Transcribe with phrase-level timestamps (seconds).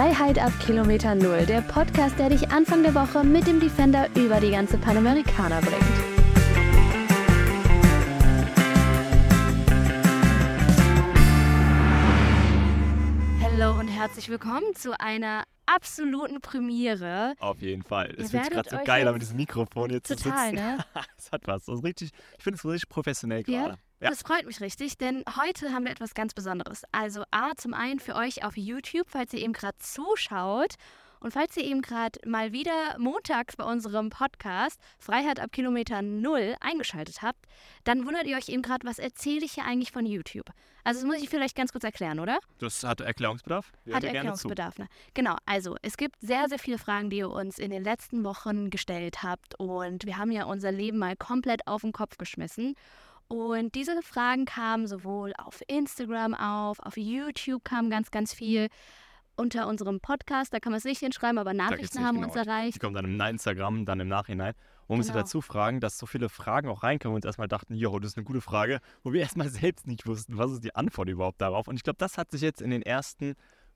[0.00, 4.40] Freiheit ab Kilometer Null, der Podcast, der dich Anfang der Woche mit dem Defender über
[4.40, 5.84] die ganze Panamericana bringt.
[13.42, 15.42] Hallo und herzlich willkommen zu einer
[15.74, 17.34] absoluten Premiere.
[17.38, 18.14] Auf jeden Fall.
[18.18, 20.64] Es wird gerade so geil, mit diesem Mikrofon jetzt zu Total, sitzen.
[20.64, 20.78] ne?
[21.18, 21.64] Es hat was.
[21.64, 23.62] Das ist richtig, ich finde es richtig professionell Ja?
[23.62, 23.78] gerade.
[24.02, 24.08] Ja.
[24.10, 26.84] Das freut mich richtig, denn heute haben wir etwas ganz Besonderes.
[26.90, 30.76] Also A, zum einen für euch auf YouTube, falls ihr eben gerade zuschaut
[31.20, 36.56] und falls ihr eben gerade mal wieder montags bei unserem Podcast Freiheit ab Kilometer Null
[36.60, 37.46] eingeschaltet habt,
[37.84, 40.50] dann wundert ihr euch eben gerade, was erzähle ich hier eigentlich von YouTube?
[40.82, 42.38] Also das muss ich vielleicht ganz kurz erklären, oder?
[42.58, 43.70] Das hat Erklärungsbedarf.
[43.84, 44.04] Wir Hat.
[44.04, 44.78] Erklärungsbedarf.
[44.78, 44.88] Ne?
[45.14, 48.70] Genau, also es gibt sehr, sehr viele Fragen, die ihr uns in den letzten Wochen
[48.70, 52.74] gestellt habt und wir haben ja unser Leben mal komplett auf den Kopf geschmissen.
[53.28, 58.68] Und diese Fragen kamen sowohl auf Instagram auf, auf YouTube kam ganz, ganz viel.
[59.40, 62.28] Unter unserem Podcast, da kann man es nicht hinschreiben, aber Nachrichten nicht, haben genau.
[62.28, 62.74] uns erreicht.
[62.74, 64.52] Die kommen dann im Instagram, dann im Nachhinein.
[64.86, 65.22] Und muss ich Genau.
[65.22, 68.16] dazu fragen, dass so viele Fragen auch reinkommen und uns erstmal dachten, jo, das ist
[68.18, 71.68] eine gute Frage, wo wir erstmal selbst nicht wussten, was ist die Antwort überhaupt darauf.
[71.68, 73.34] Und ich glaube, das hat sich jetzt in den ersten,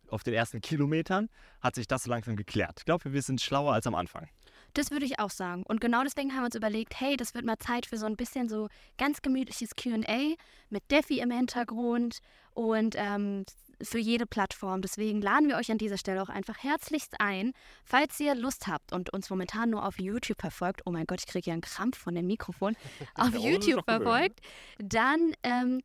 [0.09, 2.75] auf den ersten Kilometern, hat sich das so langsam geklärt.
[2.81, 4.29] Ich glaube, wir sind schlauer als am Anfang.
[4.75, 5.63] Das würde ich auch sagen.
[5.63, 8.17] Und genau deswegen haben wir uns überlegt, hey, das wird mal Zeit für so ein
[8.17, 8.69] bisschen so
[8.99, 10.35] ganz gemütliches QA
[10.69, 12.19] mit Defi im Hintergrund
[12.55, 13.45] und ähm,
[13.85, 14.83] für jede Plattform.
[14.83, 17.53] Deswegen laden wir euch an dieser Stelle auch einfach herzlichst ein,
[17.85, 20.83] falls ihr Lust habt und uns momentan nur auf YouTube verfolgt.
[20.85, 22.77] Oh mein Gott, ich kriege ja einen Krampf von dem Mikrofon.
[23.15, 24.41] Auf YouTube verfolgt,
[24.79, 25.83] dann ähm,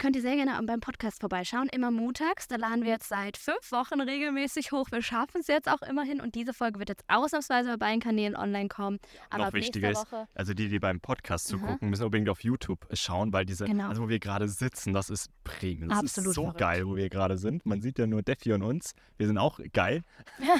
[0.00, 1.68] könnt ihr sehr gerne beim Podcast vorbeischauen.
[1.68, 2.48] Immer montags.
[2.48, 4.90] Da laden wir jetzt seit fünf Wochen regelmäßig hoch.
[4.90, 6.20] Wir schaffen es jetzt auch immerhin.
[6.22, 8.98] Und diese Folge wird jetzt ausnahmsweise bei beiden Kanälen online kommen.
[9.28, 10.26] Aber noch wichtiger ist, Woche.
[10.34, 11.60] also die, die beim Podcast Aha.
[11.60, 13.88] zugucken, müssen unbedingt auf YouTube schauen, weil diese, Genau.
[13.88, 15.92] also wo wir gerade sitzen, das ist prägend.
[15.92, 16.58] Das Absolut ist so verrückt.
[16.58, 17.66] geil, wo wir gerade sind.
[17.66, 18.94] Man sieht ja nur Defi und uns.
[19.18, 20.02] Wir sind auch geil.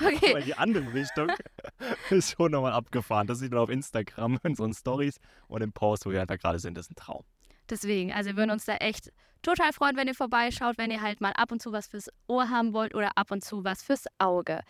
[0.00, 0.30] Okay.
[0.30, 1.26] Aber die andere Richtung
[2.10, 3.26] ist schon nochmal abgefahren.
[3.26, 6.60] Das sieht man auf Instagram in unseren Stories und im Post, wo wir einfach gerade
[6.60, 6.76] sind.
[6.78, 7.24] Das ist ein Traum.
[7.70, 9.12] Deswegen, also wir würden uns da echt
[9.42, 12.48] total freuen, wenn ihr vorbeischaut, wenn ihr halt mal ab und zu was fürs Ohr
[12.50, 14.60] haben wollt oder ab und zu was fürs Auge.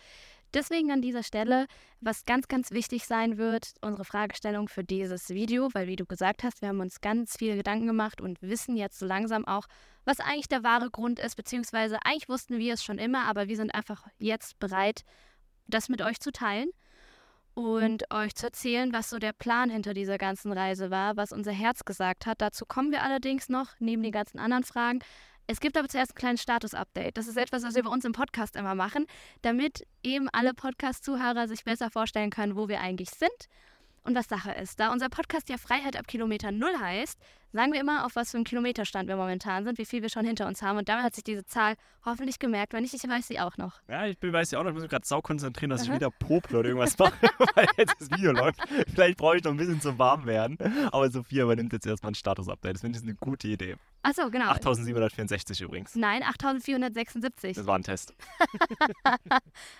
[0.53, 1.67] Deswegen an dieser Stelle,
[1.99, 6.43] was ganz, ganz wichtig sein wird, unsere Fragestellung für dieses Video, weil wie du gesagt
[6.43, 9.67] hast, wir haben uns ganz viele Gedanken gemacht und wissen jetzt so langsam auch,
[10.05, 13.57] was eigentlich der wahre Grund ist, beziehungsweise eigentlich wussten wir es schon immer, aber wir
[13.57, 15.01] sind einfach jetzt bereit,
[15.67, 16.69] das mit euch zu teilen
[17.57, 21.51] und euch zu erzählen, was so der Plan hinter dieser ganzen Reise war, was unser
[21.51, 22.39] Herz gesagt hat.
[22.39, 24.99] Dazu kommen wir allerdings noch, neben den ganzen anderen Fragen.
[25.47, 27.17] Es gibt aber zuerst ein kleines Status-Update.
[27.17, 29.07] Das ist etwas, was wir bei uns im Podcast immer machen,
[29.41, 33.49] damit eben alle Podcast-Zuhörer sich besser vorstellen können, wo wir eigentlich sind
[34.03, 34.79] und was Sache ist.
[34.79, 37.17] Da unser Podcast ja Freiheit ab Kilometer Null heißt,
[37.57, 40.23] sagen wir immer, auf was für einem Kilometerstand wir momentan sind, wie viel wir schon
[40.23, 40.77] hinter uns haben.
[40.77, 41.73] Und damit hat sich diese Zahl
[42.05, 42.73] hoffentlich gemerkt.
[42.73, 43.81] Wenn nicht, ich weiß sie auch noch.
[43.89, 45.89] Ja, ich bin, weiß ja auch noch, ich muss mich gerade sau konzentrieren, dass ich
[45.89, 45.95] Aha.
[45.95, 47.17] wieder pople oder irgendwas mache,
[47.55, 48.59] weil jetzt das Video läuft.
[48.93, 50.59] Vielleicht brauche ich noch ein bisschen zum warm werden.
[50.91, 52.75] Aber Sophia übernimmt jetzt erstmal ein Status-Update.
[52.75, 53.75] Das finde ich eine gute Idee.
[54.03, 54.51] Achso, genau.
[54.51, 55.95] 8764 übrigens.
[55.95, 57.57] Nein, 8476.
[57.57, 58.13] Das war ein Test.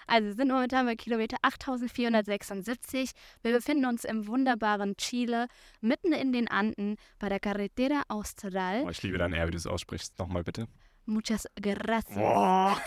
[0.08, 3.12] Also wir sind momentan bei Kilometer 8476.
[3.42, 5.48] Wir befinden uns im wunderbaren Chile,
[5.82, 7.67] mitten in den Anden, bei der Carretera
[8.08, 8.84] Austral.
[8.86, 10.18] Oh, ich liebe dein R, wie du es aussprichst.
[10.20, 10.68] Nochmal bitte.
[11.06, 12.16] Muchas gracias.
[12.16, 12.80] Boah.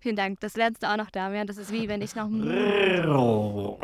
[0.00, 0.40] Vielen Dank.
[0.40, 1.46] Das lernst du auch noch, Damian.
[1.46, 2.28] Das ist wie wenn ich noch...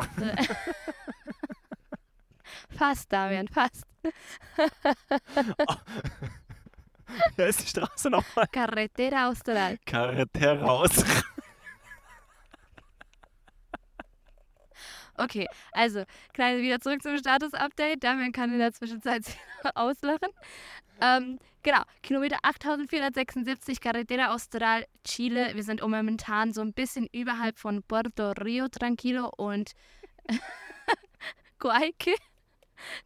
[2.69, 3.87] fast, Damian, fast.
[7.37, 8.47] Ja, ist die Straße nochmal.
[8.51, 9.77] Carretera Austral.
[9.85, 11.05] Carretera aus.
[15.17, 16.03] Okay, also,
[16.33, 18.03] kleine wieder zurück zum Status-Update.
[18.03, 19.23] Damian kann in der Zwischenzeit
[19.75, 20.29] auslachen.
[21.01, 25.51] Ähm, genau, Kilometer 8476, Carretera Austral, Chile.
[25.53, 29.73] Wir sind momentan so ein bisschen überhalb von Puerto Rio Tranquilo und
[31.59, 32.15] Guayque.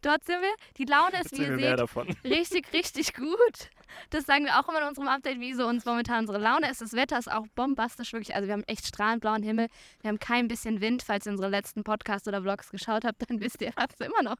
[0.02, 0.54] Dort sind wir.
[0.76, 2.08] Die Laune ist, wie ihr seht, davon.
[2.24, 3.70] richtig, richtig gut.
[4.10, 6.80] Das sagen wir auch immer in unserem Update, wie so uns momentan unsere Laune ist.
[6.80, 8.34] Das Wetter ist auch bombastisch, wirklich.
[8.34, 9.68] Also wir haben echt strahlend blauen Himmel.
[10.00, 11.02] Wir haben kein bisschen Wind.
[11.02, 14.36] Falls ihr unsere letzten Podcasts oder Vlogs geschaut habt, dann wisst ihr das immer noch.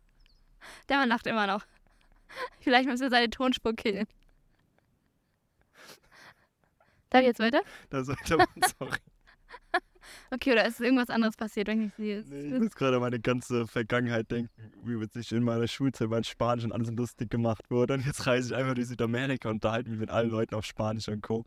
[0.88, 1.64] Der Mann lacht immer noch.
[2.60, 4.06] Vielleicht müssen wir seine Tonspur killen.
[7.10, 7.62] Darf ich jetzt weiter?
[7.90, 8.46] Da sollte man,
[8.78, 8.98] sorry.
[10.30, 12.22] Okay, oder ist irgendwas anderes passiert, wenn ich sehe?
[12.26, 14.50] Nee, ich muss gerade an meine ganze Vergangenheit denken,
[14.84, 17.94] wie wird sich in meiner Schulzeit mein Spanisch und alles lustig gemacht wurde.
[17.94, 21.08] Und jetzt reise ich einfach durch Südamerika und unterhalte mich mit allen Leuten auf Spanisch
[21.08, 21.44] und Co.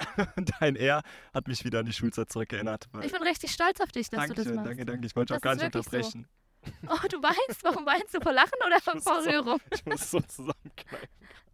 [0.36, 1.02] Und dein R
[1.34, 2.86] hat mich wieder an die Schulzeit zurückerinnert.
[3.02, 4.68] Ich bin richtig stolz auf dich, dass du das machst.
[4.68, 5.06] danke, danke.
[5.06, 6.18] Ich wollte auch Das gar ist nicht wirklich so.
[6.18, 6.28] unterbrechen.
[6.86, 7.64] Oh, du weinst?
[7.64, 8.20] Warum weinst du?
[8.20, 9.58] Vor Lachen oder vor so- Rührung?
[9.74, 11.08] Ich muss so zusammenkneifen.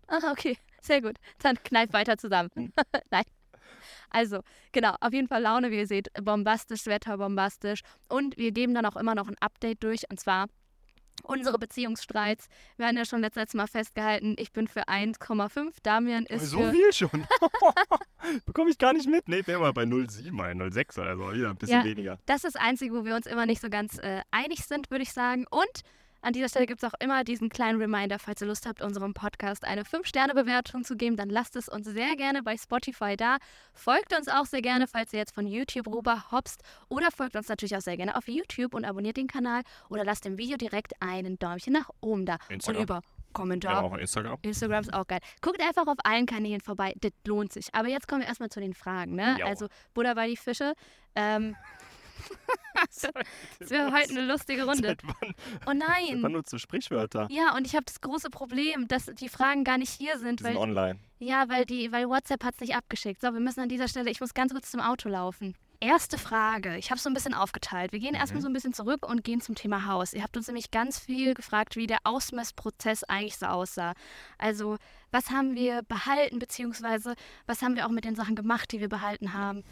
[0.09, 0.59] Ah, okay.
[0.83, 1.17] Sehr gut.
[1.39, 2.51] Dann kneif weiter zusammen.
[3.11, 3.25] Nein.
[4.15, 4.41] Also,
[4.71, 7.81] genau, auf jeden Fall Laune, wie ihr seht, bombastisch, Wetter bombastisch.
[8.09, 10.03] Und wir geben dann auch immer noch ein Update durch.
[10.09, 10.47] Und zwar
[11.25, 12.47] unsere Beziehungsstreits.
[12.77, 15.73] Wir hatten ja schon letztes Mal festgehalten, ich bin für 1,5.
[15.83, 16.71] Damian ist so für...
[16.71, 17.27] viel schon.
[18.47, 19.29] Bekomme ich gar nicht mit.
[19.29, 21.33] Nee, wäre mal bei 0,7, mal 0,6 oder so.
[21.33, 21.85] Wieder ein bisschen Ja.
[21.85, 22.19] weniger.
[22.27, 25.03] Das ist das Einzige, wo wir uns immer nicht so ganz äh, einig sind, würde
[25.03, 25.45] ich sagen.
[25.51, 25.81] Und
[26.25, 29.13] an dieser Stelle gibt es auch immer diesen kleinen Reminder, falls ihr Lust habt, unserem
[29.13, 33.37] Podcast eine 5-Sterne-Bewertung zu geben, dann lasst es uns sehr gerne bei Spotify da.
[33.75, 36.63] Folgt uns auch sehr gerne, falls ihr jetzt von YouTube rüber hopst.
[36.89, 39.63] Oder folgt uns natürlich auch sehr gerne auf YouTube und abonniert den Kanal.
[39.91, 42.39] Oder lasst dem Video direkt einen Däumchen nach oben da.
[42.49, 42.77] Instagram.
[42.77, 43.03] Und über
[43.35, 43.85] Kommentar.
[43.85, 44.39] auch Instagram.
[44.43, 45.21] Instagram ist auch geil.
[45.43, 47.75] Guckt einfach auf allen Kanälen vorbei, das lohnt sich.
[47.75, 49.37] Aber jetzt kommen wir erstmal zu den Fragen, ne?
[49.41, 49.47] Jo.
[49.47, 50.73] Also Buddha bei die Fische.
[51.15, 51.55] Ähm,
[53.61, 54.97] es wäre heute eine lustige Runde.
[55.67, 56.23] Oh nein.
[56.23, 57.27] wann nutzt du Sprichwörter?
[57.31, 60.45] Ja, und ich habe das große Problem, dass die Fragen gar nicht hier sind, Die
[60.45, 60.99] sind weil online.
[61.19, 63.21] ja, weil die, weil WhatsApp hat es nicht abgeschickt.
[63.21, 65.55] So, wir müssen an dieser Stelle, ich muss ganz kurz zum Auto laufen.
[65.81, 66.79] Erste Frage.
[66.79, 67.93] Ich habe so ein bisschen aufgeteilt.
[67.93, 70.15] Wir gehen erstmal so ein bisschen zurück und gehen zum Thema Haus.
[70.15, 73.93] Ihr habt uns nämlich ganz viel gefragt, wie der Ausmessprozess eigentlich so aussah.
[74.39, 74.79] Also,
[75.11, 77.15] was haben wir behalten, beziehungsweise
[77.47, 79.63] was haben wir auch mit den Sachen gemacht, die wir behalten haben?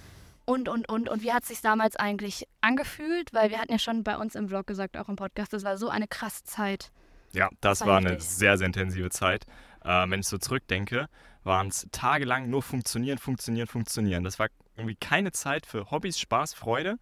[0.45, 1.09] Und, und, und.
[1.09, 3.33] Und wie hat es sich damals eigentlich angefühlt?
[3.33, 5.77] Weil wir hatten ja schon bei uns im Vlog gesagt, auch im Podcast, das war
[5.79, 6.91] so eine krasse Zeit.
[7.33, 9.47] Ja, das war war eine sehr, sehr intensive Zeit.
[9.85, 11.09] Äh, wenn ich so zurückdenke,
[11.45, 14.25] waren es tagelang nur funktionieren, funktionieren, funktionieren.
[14.25, 16.99] Das war irgendwie keine Zeit für Hobbys, Spaß, Freude.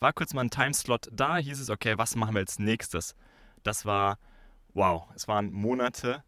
[0.00, 3.14] War kurz mal ein Timeslot da, hieß es, okay, was machen wir als nächstes?
[3.62, 4.18] Das war,
[4.74, 6.22] wow, es waren Monate.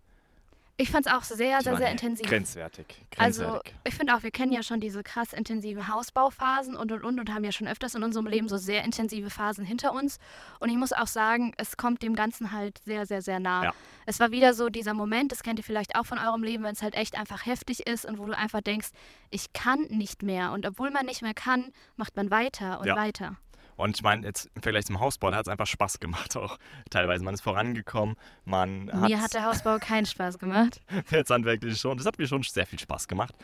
[0.79, 2.29] Ich fand es auch sehr, sehr, sehr intensiv.
[2.29, 2.87] Grenzwertig.
[3.17, 3.75] Also, grenzwertig.
[3.85, 7.33] ich finde auch, wir kennen ja schon diese krass intensiven Hausbauphasen und und und und
[7.33, 10.19] haben ja schon öfters in unserem Leben so sehr intensive Phasen hinter uns.
[10.61, 13.65] Und ich muss auch sagen, es kommt dem Ganzen halt sehr, sehr, sehr nah.
[13.65, 13.75] Ja.
[14.05, 16.75] Es war wieder so dieser Moment, das kennt ihr vielleicht auch von eurem Leben, wenn
[16.75, 18.89] es halt echt einfach heftig ist und wo du einfach denkst,
[19.31, 20.53] ich kann nicht mehr.
[20.53, 22.97] Und obwohl man nicht mehr kann, macht man weiter und Ja.
[22.97, 23.37] weiter.
[23.77, 26.59] Und ich meine, jetzt im Vergleich zum Hausbau, da hat es einfach Spaß gemacht auch
[26.91, 27.25] teilweise.
[27.25, 30.81] Man ist vorangekommen, man hat Mir hat der Hausbau keinen Spaß gemacht.
[31.11, 31.97] jetzt handwerklich schon.
[31.97, 33.35] Das hat mir schon sehr viel Spaß gemacht.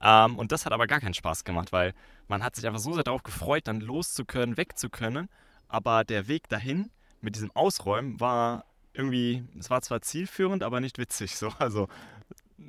[0.00, 1.94] Ähm, und das hat aber gar keinen Spaß gemacht, weil
[2.28, 5.28] man hat sich einfach so sehr darauf gefreut, dann loszukönnen, wegzukönnen.
[5.68, 6.90] Aber der Weg dahin
[7.20, 11.36] mit diesem Ausräumen war irgendwie, es war zwar zielführend, aber nicht witzig.
[11.36, 11.88] So, also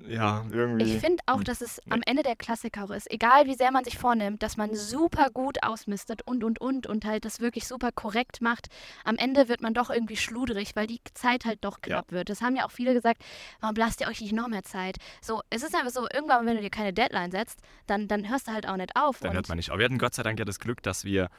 [0.08, 0.96] ja, irgendwie.
[0.96, 3.84] Ich finde auch, dass es am Ende der Klassiker auch ist, egal wie sehr man
[3.84, 7.92] sich vornimmt, dass man super gut ausmistet und und und und halt das wirklich super
[7.92, 8.68] korrekt macht.
[9.04, 12.30] Am Ende wird man doch irgendwie schludrig, weil die Zeit halt doch knapp wird.
[12.30, 13.24] Das haben ja auch viele gesagt,
[13.60, 14.98] warum lasst ihr euch nicht noch mehr Zeit?
[15.22, 18.48] So, es ist einfach so, irgendwann, wenn du dir keine Deadline setzt, dann, dann hörst
[18.48, 19.20] du halt auch nicht auf.
[19.20, 19.70] Dann hört man nicht.
[19.70, 21.30] Aber wir hatten Gott sei Dank ja das Glück, dass wir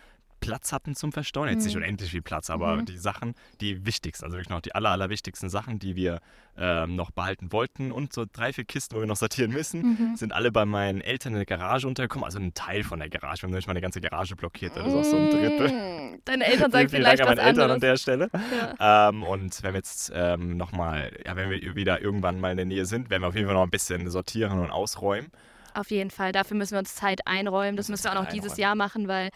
[0.42, 1.48] Platz hatten zum Verstauen.
[1.48, 1.82] Jetzt nicht Mhm.
[1.82, 2.84] unendlich viel Platz, aber Mhm.
[2.84, 6.20] die Sachen, die wichtigsten, also wirklich noch die aller, allerwichtigsten Sachen, die wir
[6.58, 9.80] ähm, noch behalten wollten und so drei, vier Kisten, wo wir noch sortieren müssen,
[10.10, 10.16] Mhm.
[10.16, 12.26] sind alle bei meinen Eltern in der Garage untergekommen.
[12.26, 13.40] Also ein Teil von der Garage.
[13.42, 14.76] Wir haben nicht mal eine ganze Garage blockiert.
[14.76, 15.68] Das ist auch so ein Drittel.
[15.70, 17.80] Mm, Deine Eltern sagen vielleicht Dank an was meine Eltern an anderes.
[17.80, 18.30] der Stelle.
[18.78, 19.08] Ja.
[19.08, 22.66] Ähm, und wenn wir jetzt ähm, nochmal, ja, wenn wir wieder irgendwann mal in der
[22.66, 25.30] Nähe sind, werden wir auf jeden Fall noch ein bisschen sortieren und ausräumen.
[25.74, 26.32] Auf jeden Fall.
[26.32, 27.78] Dafür müssen wir uns Zeit einräumen.
[27.78, 28.60] Das müssen wir auch noch Zeit dieses einräumen.
[28.60, 29.30] Jahr machen, weil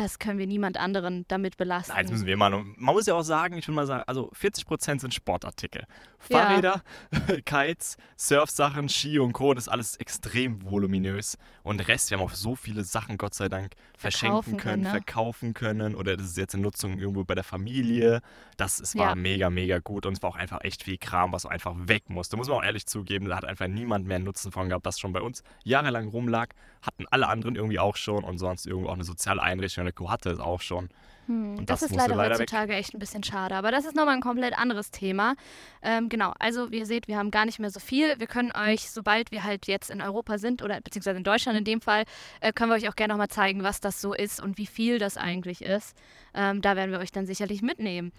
[0.00, 1.92] das können wir niemand anderen damit belasten.
[1.92, 2.50] Nein, das müssen wir mal.
[2.50, 5.84] Man muss ja auch sagen, ich will mal sagen, also 40% sind Sportartikel.
[6.28, 6.38] Ja.
[6.38, 6.82] Fahrräder,
[7.44, 9.52] Kites, Surfsachen, Ski und Co.
[9.52, 11.36] Das ist alles extrem voluminös.
[11.62, 14.82] Und Rest, wir haben auch so viele Sachen, Gott sei Dank, verschenken Verkaufen können, können,
[14.84, 14.90] ne?
[14.90, 15.94] verkaufen können.
[15.94, 18.20] Oder das ist jetzt in Nutzung irgendwo bei der Familie.
[18.56, 19.14] Das es war Ja.
[19.14, 20.06] mega, mega gut.
[20.06, 22.36] Und es war auch einfach echt viel Kram, was einfach weg musste.
[22.36, 25.12] Muss man auch ehrlich zugeben, da hat einfach niemand mehr Nutzen von gehabt, das schon
[25.12, 26.48] bei uns jahrelang rumlag.
[26.82, 30.10] Hatten alle anderen irgendwie auch schon und sonst irgendwo auch eine soziale Einrichtung, eine Co
[30.10, 30.88] hatte es auch schon.
[31.26, 32.40] Hm, Und das, das ist leider, leider weg.
[32.40, 33.54] heutzutage echt ein bisschen schade.
[33.54, 35.34] Aber das ist nochmal ein komplett anderes Thema.
[35.82, 38.18] Ähm, genau, also wie ihr seht, wir haben gar nicht mehr so viel.
[38.18, 41.64] Wir können euch, sobald wir halt jetzt in Europa sind oder beziehungsweise in Deutschland in
[41.64, 42.04] dem Fall,
[42.40, 44.98] äh, können wir euch auch gerne nochmal zeigen, was das so ist und wie viel
[44.98, 45.96] das eigentlich ist.
[46.34, 48.12] Ähm, da werden wir euch dann sicherlich mitnehmen.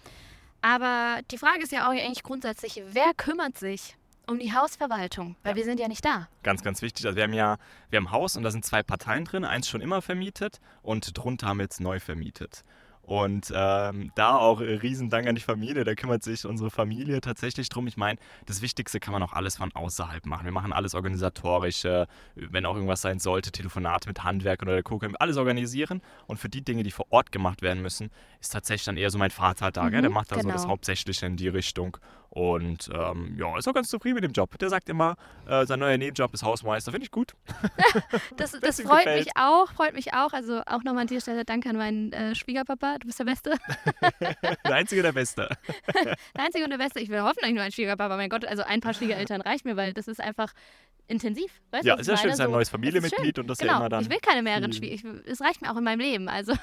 [0.61, 3.95] Aber die Frage ist ja auch eigentlich grundsätzlich, wer kümmert sich
[4.31, 5.35] um die Hausverwaltung?
[5.43, 5.55] Weil Ja.
[5.57, 6.27] wir sind ja nicht da.
[6.43, 7.05] Ganz, ganz wichtig.
[7.05, 7.57] Also wir haben ja,
[7.89, 9.45] wir haben ein Haus und da sind zwei Parteien drin.
[9.45, 12.63] Eins schon immer vermietet und drunter haben wir jetzt neu vermietet.
[13.03, 17.67] Und ähm, da auch äh, Riesendank an die Familie, da kümmert sich unsere Familie tatsächlich
[17.67, 17.87] drum.
[17.87, 20.45] Ich meine, das Wichtigste kann man auch alles von außerhalb machen.
[20.45, 24.99] Wir machen alles organisatorische, wenn auch irgendwas sein sollte, Telefonate mit Handwerk oder der Co.
[24.99, 26.01] können wir alles organisieren.
[26.27, 29.17] Und für die Dinge, die vor Ort gemacht werden müssen, ist tatsächlich dann eher so
[29.17, 29.89] mein Vater da.
[29.89, 29.99] gell?
[29.99, 30.69] Mhm, Der macht da so das genau.
[30.73, 31.97] Hauptsächliche in die Richtung.
[32.33, 34.57] Und ähm, ja, ist auch ganz zufrieden mit dem Job.
[34.57, 35.17] Der sagt immer,
[35.49, 36.91] äh, sein neuer Nebenjob ist Hausmeister.
[36.91, 37.33] Finde ich gut.
[38.37, 39.25] das, das freut gefällt.
[39.25, 40.31] mich auch, freut mich auch.
[40.31, 42.99] Also auch nochmal an dieser Stelle danke an meinen äh, Schwiegerpapa.
[42.99, 43.57] Du bist der Beste.
[44.21, 45.49] der Einzige der Beste.
[45.93, 47.01] der Einzige und der Beste.
[47.01, 48.15] Ich will hoffen, ich nur ein Schwiegerpapa.
[48.15, 50.53] Mein Gott, also ein paar Schwiegereltern reicht mir, weil das ist einfach
[51.07, 51.51] intensiv.
[51.71, 53.73] Weißt ja, ist ja schön, es ist ein neues Familienmitglied und das genau.
[53.73, 54.03] ja immer dann.
[54.03, 55.21] Ich will keine mehreren Schwiegereltern.
[55.25, 56.29] Es reicht mir auch in meinem Leben.
[56.29, 56.53] Also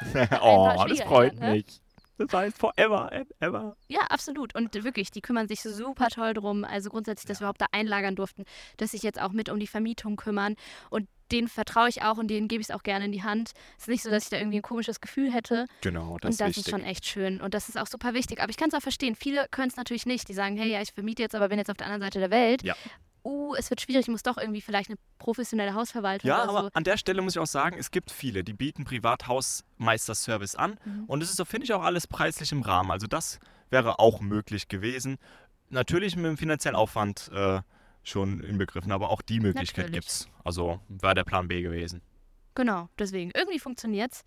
[0.41, 1.51] oh, das freut ne?
[1.53, 1.83] mich.
[2.19, 3.77] Das heißt forever and ever.
[3.89, 4.55] Ja, absolut.
[4.55, 6.65] Und wirklich, die kümmern sich super toll drum.
[6.65, 8.45] Also grundsätzlich, dass wir überhaupt da einlagern durften,
[8.77, 10.55] dass sich jetzt auch mit um die Vermietung kümmern.
[10.91, 13.53] Und denen vertraue ich auch und denen gebe ich es auch gerne in die Hand.
[13.77, 15.67] Es ist nicht so, dass ich da irgendwie ein komisches Gefühl hätte.
[15.83, 17.41] Genau, das, und das ist, ist schon echt schön.
[17.41, 18.41] Und das ist auch super wichtig.
[18.41, 19.15] Aber ich kann es auch verstehen.
[19.15, 20.29] Viele können es natürlich nicht.
[20.29, 22.31] Die sagen, hey, ja, ich vermiete jetzt, aber bin jetzt auf der anderen Seite der
[22.31, 22.63] Welt.
[22.63, 22.75] Ja
[23.25, 26.29] uh, es wird schwierig, ich muss doch irgendwie vielleicht eine professionelle Hausverwaltung.
[26.29, 26.71] Ja, aber so.
[26.73, 31.05] an der Stelle muss ich auch sagen, es gibt viele, die bieten Privathausmeisterservice an mhm.
[31.07, 32.91] und es ist so, finde ich, auch alles preislich im Rahmen.
[32.91, 33.39] Also das
[33.71, 35.19] wäre auch möglich gewesen.
[35.71, 37.61] Natürlich mit dem finanziellen Aufwand äh,
[38.03, 40.29] schon inbegriffen, aber auch die Möglichkeit gibt es.
[40.45, 42.01] Also wäre der Plan B gewesen.
[42.55, 43.31] Genau, deswegen.
[43.35, 44.25] Irgendwie funktioniert es.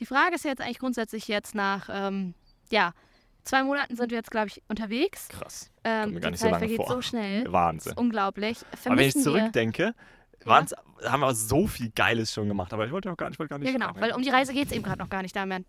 [0.00, 2.34] Die Frage ist jetzt eigentlich grundsätzlich jetzt nach, ähm,
[2.70, 2.92] ja,
[3.44, 5.28] zwei Monaten sind wir jetzt, glaube ich, unterwegs.
[5.28, 5.70] Krass.
[5.84, 6.88] Ähm, die Zeit so vergeht vor.
[6.88, 7.50] so schnell.
[7.52, 7.94] Wahnsinn.
[7.96, 8.58] unglaublich.
[8.58, 9.94] Vermissen aber wenn ich zurückdenke,
[10.46, 10.66] ja?
[11.04, 12.72] haben wir so viel Geiles schon gemacht.
[12.72, 13.68] Aber ich wollte auch gar, ich wollte gar nicht.
[13.68, 15.64] Ja, genau, weil um die Reise geht es eben gerade noch gar nicht, Damian.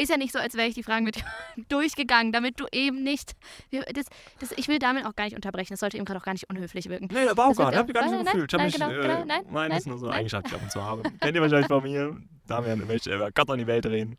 [0.00, 1.24] Ist ja nicht so, als wäre ich die Fragen mit dir
[1.68, 3.32] durchgegangen, damit du eben nicht.
[3.72, 4.06] Das,
[4.38, 5.72] das, ich will damit auch gar nicht unterbrechen.
[5.72, 7.08] Das sollte eben gerade auch gar nicht unhöflich wirken.
[7.12, 7.78] Nee, aber auch gar nicht.
[7.78, 8.52] Habt ihr gar nicht so gefühlt.
[8.52, 8.74] Ich habe mich.
[8.74, 10.70] Genau, äh, genau, nein, meine nein, ist nur so eine Eigenschaft, die ich ab und
[10.70, 11.02] zu habe.
[11.20, 12.16] Kennt ihr wahrscheinlich bei mir.
[12.46, 14.16] Damian möchte über Gott an die Welt reden.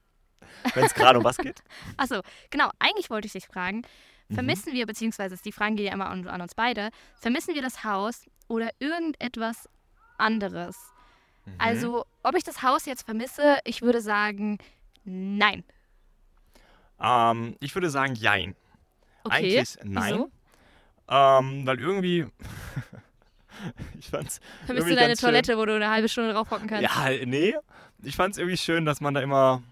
[0.74, 1.62] Wenn es gerade um was geht.
[1.98, 2.70] Achso, genau.
[2.80, 3.84] Eigentlich wollte ich dich fragen,
[4.28, 4.34] mhm.
[4.36, 4.78] vermissen mhm.
[4.78, 8.26] wir, beziehungsweise die Fragen gehen ja immer an, an, uns beide, vermissen wir das Haus
[8.48, 9.70] oder irgendetwas
[10.18, 10.78] anderes?
[11.46, 11.54] Mhm.
[11.58, 14.58] Also, ob ich das Haus jetzt vermisse, ich würde sagen,
[15.04, 15.64] nein.
[17.02, 18.56] Ähm, ich würde sagen, jein.
[19.24, 19.36] Okay.
[19.36, 20.14] Eigentlich nein.
[20.14, 20.32] Wieso?
[21.10, 22.28] Ähm, weil irgendwie.
[24.00, 24.40] ich fand's.
[24.66, 26.84] Vermisst du deine Toilette, wo du eine halbe Stunde draufhocken kannst?
[26.84, 27.56] Ja, nee.
[28.04, 29.64] Ich fand es irgendwie schön, dass man da immer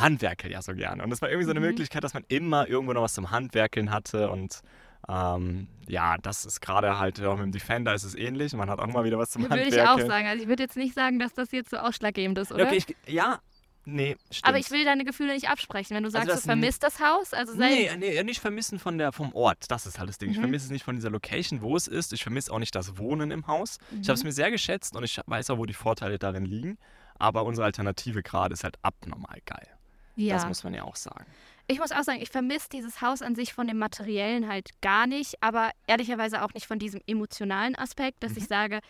[0.00, 1.02] handwerkel ja so gerne.
[1.02, 1.66] Und das war irgendwie so eine mhm.
[1.66, 4.30] Möglichkeit, dass man immer irgendwo noch was zum Handwerkeln hatte.
[4.30, 4.60] Und
[5.08, 8.52] ähm, ja, das ist gerade halt auch mit dem Defender ist es ähnlich.
[8.54, 9.86] Man hat auch mal wieder was zum würde Handwerkeln.
[9.86, 10.26] Würde ich auch sagen.
[10.26, 12.66] Also ich würde jetzt nicht sagen, dass das jetzt so ausschlaggebend ist, oder?
[12.66, 13.40] Okay, ich, ja,
[13.84, 14.46] Nee, stimmt.
[14.46, 15.96] Aber ich will deine Gefühle nicht absprechen.
[15.96, 18.78] Wenn du also sagst, also du vermisst das Haus, also sei Nee, nee, nicht vermissen
[18.78, 19.70] von der, vom Ort.
[19.70, 20.28] Das ist halt das Ding.
[20.28, 20.34] Mhm.
[20.34, 22.12] Ich vermisse es nicht von dieser Location, wo es ist.
[22.12, 23.78] Ich vermisse auch nicht das Wohnen im Haus.
[23.90, 24.02] Mhm.
[24.02, 26.78] Ich habe es mir sehr geschätzt und ich weiß auch, wo die Vorteile darin liegen.
[27.18, 29.68] Aber unsere Alternative gerade ist halt abnormal geil.
[30.16, 30.34] Ja.
[30.34, 31.26] Das muss man ja auch sagen.
[31.68, 35.06] Ich muss auch sagen, ich vermisse dieses Haus an sich von dem Materiellen halt gar
[35.06, 38.38] nicht, aber ehrlicherweise auch nicht von diesem emotionalen Aspekt, dass mhm.
[38.38, 38.80] ich sage,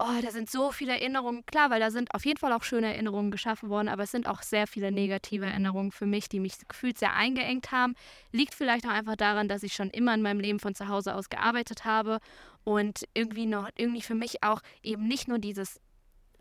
[0.00, 1.44] oh, da sind so viele Erinnerungen.
[1.46, 4.28] Klar, weil da sind auf jeden Fall auch schöne Erinnerungen geschaffen worden, aber es sind
[4.28, 7.94] auch sehr viele negative Erinnerungen für mich, die mich gefühlt sehr eingeengt haben.
[8.32, 11.14] Liegt vielleicht auch einfach daran, dass ich schon immer in meinem Leben von zu Hause
[11.14, 12.18] aus gearbeitet habe
[12.64, 15.80] und irgendwie noch irgendwie für mich auch eben nicht nur dieses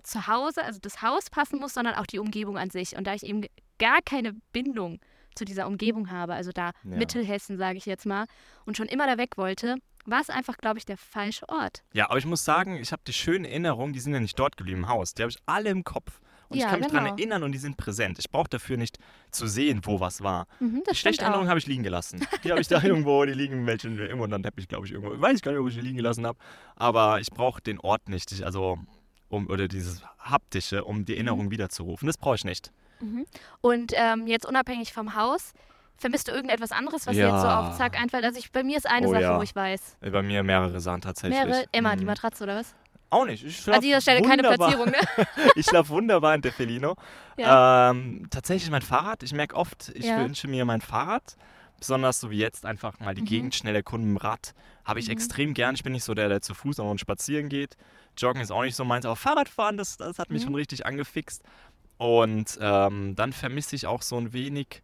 [0.03, 2.95] Zuhause, also das Haus passen muss, sondern auch die Umgebung an sich.
[2.95, 3.43] Und da ich eben
[3.79, 4.99] gar keine Bindung
[5.35, 6.97] zu dieser Umgebung habe, also da ja.
[6.97, 8.25] Mittelhessen, sage ich jetzt mal,
[8.65, 11.83] und schon immer da weg wollte, war es einfach, glaube ich, der falsche Ort.
[11.93, 14.57] Ja, aber ich muss sagen, ich habe die schönen Erinnerungen, die sind ja nicht dort
[14.57, 15.13] geblieben im Haus.
[15.13, 16.19] Die habe ich alle im Kopf.
[16.49, 17.03] Und ja, ich kann mich genau.
[17.03, 18.17] daran erinnern und die sind präsent.
[18.17, 18.97] Ich brauche dafür nicht
[19.29, 20.47] zu sehen, wo was war.
[20.59, 22.25] Mhm, die schlechten Erinnerungen habe ich liegen gelassen.
[22.43, 25.13] Die habe ich da irgendwo, die liegen welche, irgendwo unter dem Teppich, glaube ich, irgendwo.
[25.13, 26.39] Ich weiß gar nicht, ob ich die liegen gelassen habe.
[26.75, 28.31] Aber ich brauche den Ort nicht.
[28.31, 28.79] Ich, also,
[29.27, 31.51] um, oder dieses Haptische, um die Erinnerung mhm.
[31.51, 32.07] wiederzurufen.
[32.07, 32.71] Das brauche ich nicht.
[33.01, 33.25] Mhm.
[33.61, 35.53] Und ähm, jetzt unabhängig vom Haus,
[35.97, 37.27] vermisst du irgendetwas anderes, was ja.
[37.27, 38.23] dir jetzt so auf Zack einfällt?
[38.23, 39.37] Also ich, bei mir ist eine oh, Sache, ja.
[39.37, 39.97] wo ich weiß.
[40.01, 41.39] Äh, bei mir mehrere Sachen tatsächlich.
[41.39, 41.65] Mehrere?
[41.71, 41.99] Emma, mhm.
[41.99, 42.75] die Matratze oder was?
[43.11, 43.43] Auch nicht.
[43.43, 44.47] Ich An dieser Stelle wunderbar.
[44.47, 45.25] keine Platzierung, ne?
[45.55, 46.95] ich schlafe wunderbar in der Felino.
[47.37, 47.89] Ja.
[47.89, 49.23] Ähm, tatsächlich mein Fahrrad.
[49.23, 51.35] Ich merke oft, ich wünsche mir mein Fahrrad.
[51.79, 53.25] Besonders so wie jetzt einfach mal die mhm.
[53.25, 54.53] Gegend schnell erkunden im Rad.
[54.85, 55.13] Habe ich mhm.
[55.13, 55.75] extrem gern.
[55.75, 57.77] Ich bin nicht so der, der zu Fuß und spazieren geht.
[58.17, 60.47] Joggen ist auch nicht so meins, aber Fahrradfahren, das, das hat mich mhm.
[60.47, 61.41] schon richtig angefixt.
[61.99, 64.81] Und ähm, dann vermisse ich auch so ein wenig,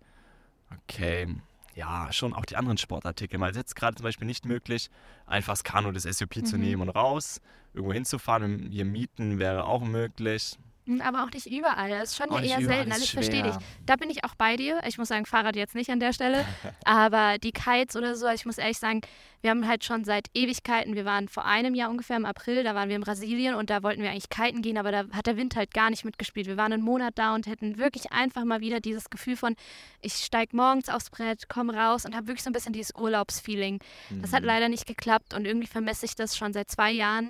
[0.83, 1.33] okay,
[1.73, 3.39] ja, schon auch die anderen Sportartikel.
[3.39, 4.89] Weil es jetzt gerade zum Beispiel nicht möglich,
[5.25, 6.45] einfach das Kanu des SUP mhm.
[6.45, 7.39] zu nehmen und raus,
[7.73, 8.69] irgendwo hinzufahren.
[8.69, 10.57] Hier mieten wäre auch möglich.
[10.85, 11.89] Hm, aber auch nicht überall.
[11.89, 12.91] Das ist schon auch eher selten.
[12.91, 13.55] Ich verstehe dich.
[13.85, 14.81] Da bin ich auch bei dir.
[14.87, 16.45] Ich muss sagen, Fahrrad jetzt nicht an der Stelle.
[16.85, 19.01] aber die Kites oder so, ich muss ehrlich sagen,
[19.41, 22.73] wir haben halt schon seit Ewigkeiten, wir waren vor einem Jahr ungefähr im April, da
[22.73, 25.37] waren wir in Brasilien und da wollten wir eigentlich kiten gehen, aber da hat der
[25.37, 26.47] Wind halt gar nicht mitgespielt.
[26.47, 29.55] Wir waren einen Monat da und hätten wirklich einfach mal wieder dieses Gefühl von,
[30.01, 33.79] ich steige morgens aufs Brett, komme raus und habe wirklich so ein bisschen dieses Urlaubsfeeling.
[34.09, 34.47] Das hat mhm.
[34.47, 37.29] leider nicht geklappt und irgendwie vermesse ich das schon seit zwei Jahren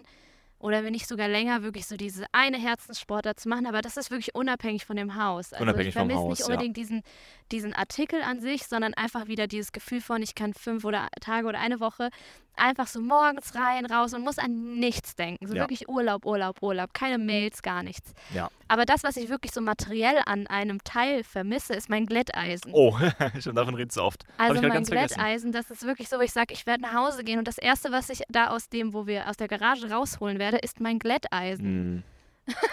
[0.59, 3.65] oder wenn nicht sogar länger, wirklich so diese eine Herzenssportart zu machen.
[3.67, 5.53] Aber das ist wirklich unabhängig von dem Haus.
[5.53, 7.03] Also Unabhängig ich vom vermisse Haus, nicht unbedingt diesen,
[7.51, 11.47] diesen Artikel an sich, sondern einfach wieder dieses Gefühl von, ich kann fünf oder Tage
[11.47, 12.09] oder eine Woche
[12.57, 15.47] einfach so morgens rein, raus und muss an nichts denken.
[15.47, 15.63] So Ja.
[15.63, 16.93] wirklich Urlaub, Urlaub, Urlaub.
[16.93, 18.13] Keine Mails, gar nichts.
[18.33, 18.49] Ja.
[18.67, 22.71] Aber das, was ich wirklich so materiell an einem Teil vermisse, ist mein Glätteisen.
[22.73, 22.97] Oh,
[23.39, 24.23] schon davon redest du oft.
[24.37, 25.15] Also mein ganz vergessen.
[25.15, 27.57] Glätteisen, das ist wirklich so, wo ich sage, ich werde nach Hause gehen und das
[27.57, 30.99] Erste, was ich da aus dem, wo wir aus der Garage rausholen werde, ist mein
[30.99, 31.65] Glätteisen.
[31.65, 32.03] Hm.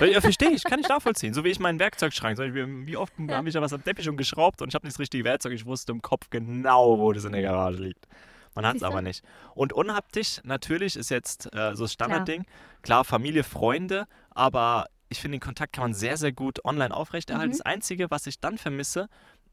[0.01, 1.33] Ja, verstehe ich, kann ich nachvollziehen.
[1.33, 2.37] So wie ich meinen Werkzeugschrank.
[2.37, 4.95] So, wie oft habe ich da was am Teppich schon geschraubt und ich habe nicht
[4.95, 5.53] das richtige Werkzeug.
[5.53, 8.07] Ich wusste im Kopf genau, wo das in der Garage liegt.
[8.54, 9.25] Man hat es aber nicht.
[9.54, 12.44] Und unhaptisch, natürlich, ist jetzt äh, so das Standardding.
[12.82, 17.50] Klar, Familie, Freunde, aber ich finde, den Kontakt kann man sehr, sehr gut online aufrechterhalten.
[17.50, 17.59] Mhm.
[17.59, 19.09] Das Einzige, was ich dann vermisse,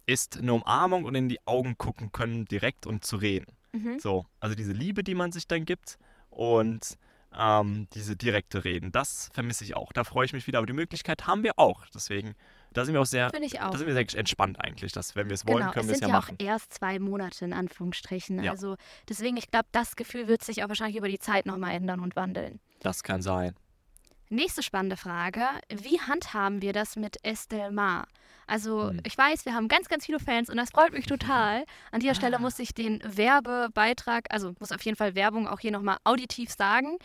[0.06, 3.54] ist eine Umarmung und in die Augen gucken können direkt und zu reden.
[3.74, 4.00] Mhm.
[4.00, 6.98] So, also diese Liebe, die man sich dann gibt und
[7.38, 9.94] ähm, diese direkte Reden, das vermisse ich auch.
[9.94, 10.58] Da freue ich mich wieder.
[10.58, 11.86] Aber die Möglichkeit haben wir auch.
[11.94, 12.34] Deswegen,
[12.74, 13.76] da sind wir auch sehr, Finde ich da auch.
[13.78, 16.00] sind wir sehr entspannt eigentlich, dass wenn wir es wollen, Genau, können es wir es
[16.00, 16.38] sind ja ja machen.
[16.40, 18.44] auch erst zwei Monate in Anführungsstrichen.
[18.44, 18.52] Ja.
[18.52, 18.76] Also
[19.08, 22.16] deswegen, ich glaube, das Gefühl wird sich auch wahrscheinlich über die Zeit nochmal ändern und
[22.16, 22.60] wandeln.
[22.82, 23.56] Das kann sein.
[24.32, 25.42] Nächste spannende Frage.
[25.74, 28.06] Wie handhaben wir das mit Estelle Mar?
[28.46, 29.02] Also Hm.
[29.04, 31.66] ich weiß, wir haben ganz, ganz viele Fans und das freut mich total.
[31.92, 32.16] An dieser Ah.
[32.16, 36.52] Stelle muss ich den Werbebeitrag, also muss auf jeden Fall Werbung auch hier nochmal auditiv
[36.52, 36.98] sagen,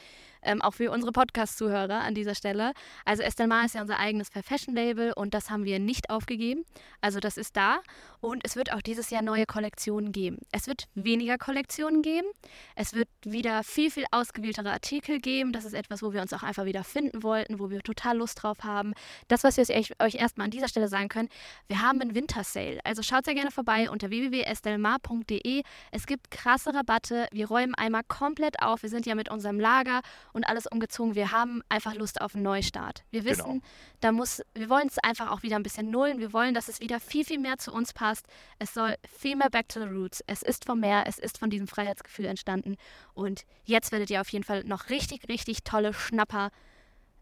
[0.45, 2.73] ähm, auch für unsere Podcast-Zuhörer an dieser Stelle.
[3.05, 6.65] Also Estelle Mar ist ja unser eigenes Fair-Fashion-Label und das haben wir nicht aufgegeben.
[7.01, 7.79] Also das ist da
[8.21, 10.39] und es wird auch dieses Jahr neue Kollektionen geben.
[10.53, 12.27] Es wird weniger Kollektionen geben.
[12.75, 15.53] Es wird wieder viel, viel ausgewähltere Artikel geben.
[15.53, 18.43] Das ist etwas, wo wir uns auch einfach wieder finden wollten, wo wir total Lust
[18.43, 18.95] drauf haben.
[19.29, 21.29] Das, was wir euch erstmal an dieser Stelle sagen können,
[21.67, 22.81] wir haben einen Wintersale.
[22.85, 25.63] Also schaut sehr gerne vorbei unter www.estelmar.de.
[25.91, 27.29] Es gibt krasse Rabatte.
[27.33, 28.83] Wir räumen einmal komplett auf.
[28.83, 30.01] Wir sind ja mit unserem Lager
[30.35, 31.15] und alles umgezogen.
[31.15, 33.05] Wir haben einfach Lust auf einen Neustart.
[33.11, 33.61] Wir wissen, Genau.
[34.01, 36.19] da muss, wir wollen es einfach auch wieder ein bisschen nullen.
[36.19, 38.27] Wir wollen, dass es wieder viel, viel mehr zu uns passt.
[38.59, 40.23] Es soll viel mehr back to the roots.
[40.27, 42.77] Es ist vom Meer, es ist von diesem Freiheitsgefühl entstanden.
[43.15, 46.51] Und jetzt werdet ihr auf jeden Fall noch richtig, richtig tolle Schnapper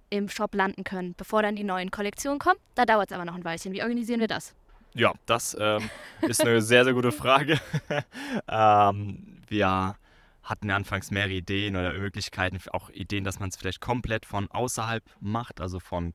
[0.09, 2.59] im Shop landen können, bevor dann die neuen Kollektionen kommen.
[2.75, 3.73] Da dauert es aber noch ein Weilchen.
[3.73, 4.55] Wie organisieren wir das?
[4.95, 5.89] Ja, das ähm,
[6.23, 7.61] ist eine sehr, sehr gute Frage.
[8.49, 9.97] ähm, wir
[10.43, 14.51] hatten ja anfangs mehrere Ideen oder Möglichkeiten, auch Ideen, dass man es vielleicht komplett von
[14.51, 16.13] außerhalb macht, also von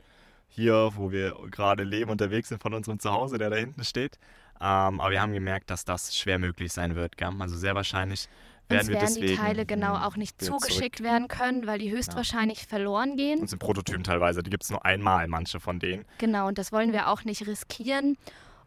[0.49, 4.17] hier, wo wir gerade leben, unterwegs sind, von unserem Zuhause, der da hinten steht.
[4.59, 7.17] Ähm, aber wir haben gemerkt, dass das schwer möglich sein wird.
[7.17, 7.29] Gell?
[7.39, 8.27] Also sehr wahrscheinlich
[8.69, 11.11] werden Uns wir werden die Teile genau auch nicht zugeschickt zurück.
[11.11, 13.39] werden können, weil die höchstwahrscheinlich verloren gehen.
[13.39, 16.05] Und sind Prototypen teilweise, die gibt es nur einmal, manche von denen.
[16.17, 18.17] Genau, und das wollen wir auch nicht riskieren.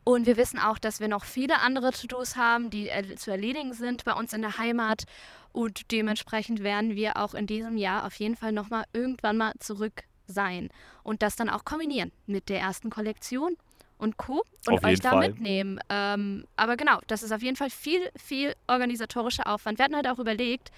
[0.05, 3.75] Und wir wissen auch, dass wir noch viele andere To-Dos haben, die äh, zu erledigen
[3.75, 5.05] sind bei uns in der Heimat.
[5.53, 10.05] Und dementsprechend werden wir auch in diesem Jahr auf jeden Fall nochmal irgendwann mal zurück
[10.27, 10.71] sein.
[11.03, 13.57] Und das dann auch kombinieren mit der ersten Kollektion
[13.99, 14.43] und Co.
[14.67, 15.29] Und Auf euch da Fall.
[15.29, 15.81] mitnehmen.
[15.89, 19.79] Ähm, aber genau, das ist auf jeden Fall viel, viel organisatorischer Aufwand.
[19.79, 20.71] Wir hatten halt auch überlegt,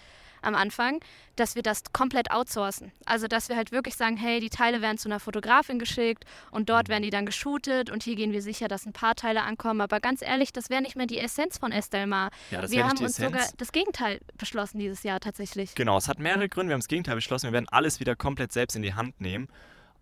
[0.42, 1.00] am Anfang,
[1.37, 2.92] dass wir das komplett outsourcen.
[3.07, 6.68] Also, dass wir halt wirklich sagen, hey, die Teile werden zu einer Fotografin geschickt und
[6.68, 9.81] dort werden die dann geshootet und hier gehen wir sicher, dass ein paar Teile ankommen.
[9.81, 12.31] Aber ganz ehrlich, das wäre nicht mehr die Essenz von Estelmar.
[12.50, 13.57] Ja, das wir haben uns sogar Essenz.
[13.57, 15.74] das Gegenteil beschlossen dieses Jahr tatsächlich.
[15.74, 16.70] Genau, es hat mehrere Gründe.
[16.70, 17.46] Wir haben das Gegenteil beschlossen.
[17.46, 19.48] Wir werden alles wieder komplett selbst in die Hand nehmen.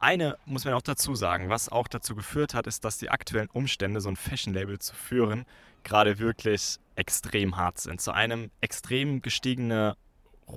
[0.01, 3.51] Eine muss man auch dazu sagen, was auch dazu geführt hat, ist, dass die aktuellen
[3.53, 5.45] Umstände, so ein Fashion-Label zu führen,
[5.85, 8.01] gerade wirklich extrem hart sind.
[8.01, 9.97] Zu einem extrem gestiegene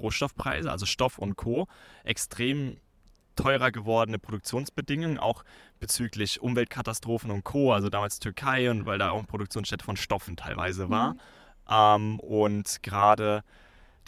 [0.01, 1.67] Rohstoffpreise, also Stoff und Co.,
[2.03, 2.77] extrem
[3.35, 5.43] teurer gewordene Produktionsbedingungen, auch
[5.79, 10.35] bezüglich Umweltkatastrophen und Co., also damals Türkei und weil da auch eine Produktionsstätte von Stoffen
[10.37, 11.15] teilweise war.
[11.69, 13.43] Ähm, und gerade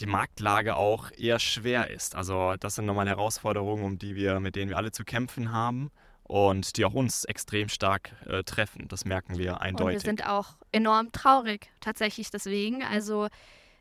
[0.00, 2.14] die Marktlage auch eher schwer ist.
[2.14, 5.90] Also das sind nochmal Herausforderungen, um die wir, mit denen wir alle zu kämpfen haben
[6.22, 8.88] und die auch uns extrem stark äh, treffen.
[8.88, 10.02] Das merken wir Und wir eindeutig.
[10.02, 12.82] sind auch enorm traurig tatsächlich deswegen.
[12.82, 13.28] Also,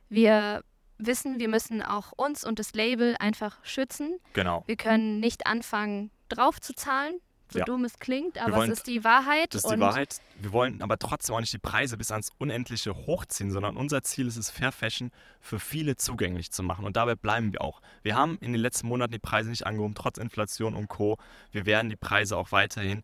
[0.09, 0.63] wir
[0.97, 4.17] wissen, wir müssen auch uns und das Label einfach schützen.
[4.34, 4.63] genau.
[4.67, 7.15] Wir können nicht anfangen, drauf zu zahlen,
[7.51, 7.65] so Ja.
[7.65, 9.53] dumm es klingt, aber wollen- es ist die Wahrheit.
[9.53, 10.19] Das ist die Wahrheit.
[10.41, 14.27] Wir wollen aber trotzdem auch nicht die Preise bis ans Unendliche hochziehen, sondern unser Ziel
[14.27, 16.86] ist es, Fair Fashion für viele zugänglich zu machen.
[16.86, 17.81] Und dabei bleiben wir auch.
[18.01, 21.17] Wir haben in den letzten Monaten die Preise nicht angehoben, trotz Inflation und Co.
[21.51, 23.03] Wir werden die Preise auch weiterhin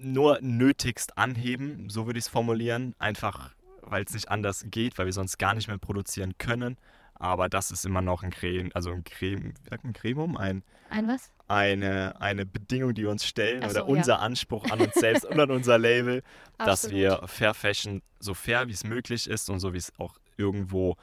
[0.00, 2.94] nur nötigst anheben, so würde ich es formulieren.
[2.98, 3.50] Einfach,
[3.90, 6.76] weil es nicht anders geht, weil wir sonst gar nicht mehr produzieren können.
[7.14, 11.32] Aber das ist immer noch ein Creme, also ein Creme, man Cremum, ein Ein was?
[11.48, 13.96] eine, eine Bedingung, die wir uns stellen Ach oder so, ja.
[13.96, 16.22] unser Anspruch an uns selbst und an unser Label,
[16.58, 20.18] dass wir Fair Fashion so fair wie es möglich ist und so wie es auch
[20.36, 20.96] irgendwo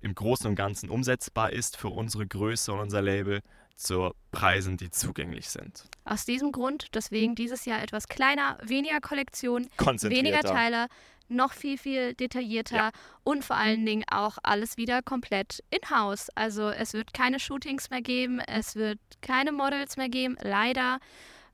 [0.00, 3.42] im Großen und Ganzen umsetzbar ist für unsere Größe und unser Label
[3.76, 5.84] zu Preisen, die zugänglich sind.
[6.04, 10.40] Aus diesem Grund, deswegen dieses Jahr etwas kleiner, weniger Kollektion, weniger.
[10.40, 10.86] Teile,
[11.30, 12.90] noch viel, viel detaillierter Ja.
[13.24, 16.28] und vor allen Dingen auch alles wieder komplett in-house.
[16.34, 20.98] Also es wird keine Shootings mehr geben, es wird keine Models mehr geben, leider.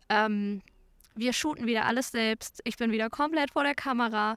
[0.08, 0.62] Ähm,
[1.14, 2.60] wir shooten wieder alles selbst.
[2.64, 4.36] Ich bin wieder komplett vor der Kamera.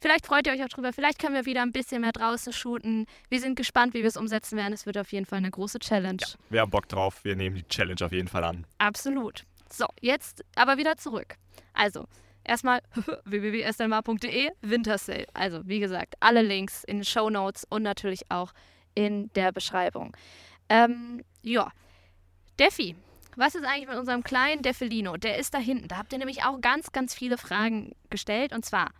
[0.00, 0.92] Vielleicht freut ihr euch auch drüber.
[0.92, 3.06] Vielleicht können wir wieder ein bisschen mehr draußen shooten.
[3.30, 4.72] Wir sind gespannt, wie wir es umsetzen werden.
[4.72, 6.22] Es wird auf jeden Fall eine große Challenge.
[6.50, 8.66] Wir haben Bock drauf, wir nehmen die Challenge auf jeden Fall an.
[8.78, 9.44] Absolut.
[9.72, 11.36] So, jetzt aber wieder zurück.
[11.72, 12.06] Also,
[12.46, 12.80] erstmal
[13.24, 15.26] www.estelmar.de Winter Sale.
[15.34, 18.52] Also, wie gesagt, alle Links in den Show Notes und natürlich auch
[18.94, 20.16] in der Beschreibung.
[20.68, 21.70] Ähm, ja,
[22.58, 22.96] Defi.
[23.38, 25.18] Was ist eigentlich mit unserem kleinen Defilino?
[25.18, 25.88] Der ist da hinten.
[25.88, 28.54] Da habt ihr nämlich auch ganz, ganz viele Fragen gestellt.
[28.54, 28.90] Und zwar,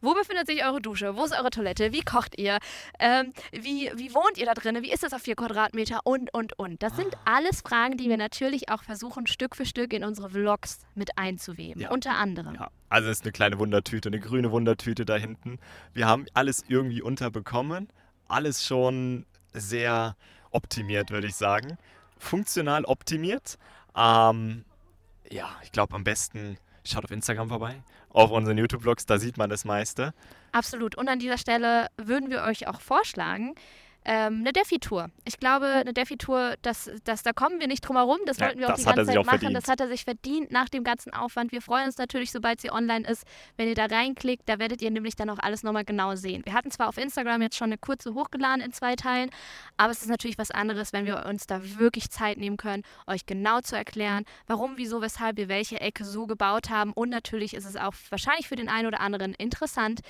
[0.00, 1.16] wo befindet sich eure Dusche?
[1.16, 1.92] Wo ist eure Toilette?
[1.92, 2.58] Wie kocht ihr?
[2.98, 4.82] Ähm, wie, wie wohnt ihr da drin?
[4.82, 6.00] Wie ist das auf vier Quadratmeter?
[6.04, 6.82] Und, und, und.
[6.82, 10.80] Das sind alles Fragen, die wir natürlich auch versuchen, Stück für Stück in unsere Vlogs
[10.94, 11.82] mit einzuweben.
[11.82, 11.90] Ja.
[11.90, 12.54] Unter anderem.
[12.54, 15.58] Ja, also es ist eine kleine Wundertüte, eine grüne Wundertüte da hinten.
[15.92, 17.88] Wir haben alles irgendwie unterbekommen.
[18.28, 20.16] Alles schon sehr
[20.50, 21.78] optimiert, würde ich sagen.
[22.18, 23.58] Funktional optimiert.
[23.96, 24.64] Ähm,
[25.30, 26.58] ja, ich glaube am besten
[26.90, 30.14] schaut auf Instagram vorbei, auf unseren YouTube-Vlogs, da sieht man das meiste.
[30.52, 30.96] Absolut.
[30.96, 33.54] Und an dieser Stelle würden wir euch auch vorschlagen,
[34.08, 35.10] ähm, eine Defi-Tour.
[35.24, 38.18] Ich glaube, eine Defi-Tour, das, das, da kommen wir nicht drum herum.
[38.24, 39.28] Das Ja, wollten wir auch die ganze Zeit machen.
[39.28, 39.56] verdient.
[39.56, 41.50] Das hat er sich verdient nach dem ganzen Aufwand.
[41.50, 43.24] Wir freuen uns natürlich, sobald sie online ist.
[43.56, 46.42] Wenn ihr da reinklickt, da werdet ihr nämlich dann auch alles nochmal genau sehen.
[46.44, 49.30] Wir hatten zwar auf Instagram jetzt schon eine kurze hochgeladen in zwei Teilen,
[49.76, 53.26] aber es ist natürlich was anderes, wenn wir uns da wirklich Zeit nehmen können, euch
[53.26, 56.92] genau zu erklären, warum, wieso, weshalb wir welche Ecke so gebaut haben.
[56.92, 60.00] Und natürlich ist es auch wahrscheinlich für den einen oder anderen interessant,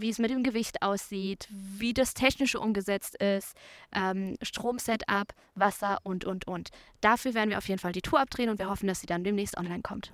[0.00, 3.56] wie es mit dem Gewicht aussieht, wie das Technische umgesetzt ist,
[3.94, 6.70] ähm, Stromsetup, Wasser und, und, und.
[7.00, 9.24] Dafür werden wir auf jeden Fall die Tour abdrehen und wir hoffen, dass sie dann
[9.24, 10.12] demnächst online kommt.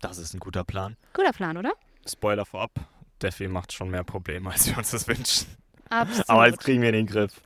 [0.00, 0.96] Das ist ein guter Plan.
[1.12, 1.72] Guter Plan, oder?
[2.06, 2.72] Spoiler vorab,
[3.22, 5.46] Defi macht schon mehr Probleme, als wir uns das wünschen.
[5.88, 6.28] Absolut.
[6.28, 7.40] Aber jetzt kriegen wir in den Griff.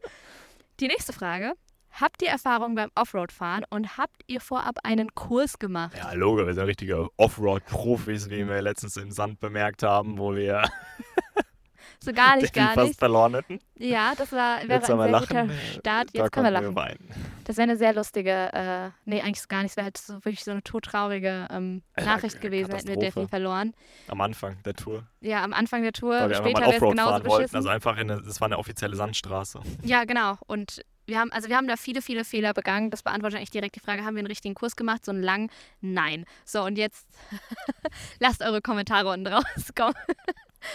[0.80, 1.54] die nächste Frage.
[1.98, 5.96] Habt ihr Erfahrung beim Offroad-Fahren und habt ihr vorab einen Kurs gemacht?
[5.96, 10.62] Ja, Logo, wir sind richtige Offroad-Profis, wie wir letztens im Sand bemerkt haben, wo wir
[12.04, 12.98] So gar nicht, gar fast nicht.
[12.98, 13.58] verloren hätten.
[13.78, 15.48] Ja, das war, wäre Jetzt ein wir sehr lachen.
[15.48, 16.08] guter Start.
[16.12, 16.76] Da Jetzt können wir lachen.
[16.76, 17.08] weinen.
[17.44, 20.44] Das wäre eine sehr lustige, äh, nee, eigentlich gar nicht, es wäre halt so, wirklich
[20.44, 22.96] so eine todtraurige ähm, Ja, Nachricht gewesen, hätten wir.
[22.98, 23.72] Defi verloren.
[24.08, 25.06] Am Anfang der Tour.
[25.22, 27.36] Ja, am Anfang der Tour, Weil wir später wäre es Offroad genauso fahren wollten.
[27.38, 27.56] beschissen.
[27.56, 29.60] Also einfach in eine, das war eine offizielle Sandstraße.
[29.82, 30.36] Ja, genau.
[30.46, 32.90] Und wir haben, also wir haben da viele, viele Fehler begangen.
[32.90, 35.04] Das beantwortet eigentlich direkt die Frage, haben wir einen richtigen Kurs gemacht?
[35.04, 35.50] So einen langen?
[35.80, 36.24] Nein.
[36.44, 37.06] So, und jetzt
[38.20, 39.94] lasst eure Kommentare unten rauskommen.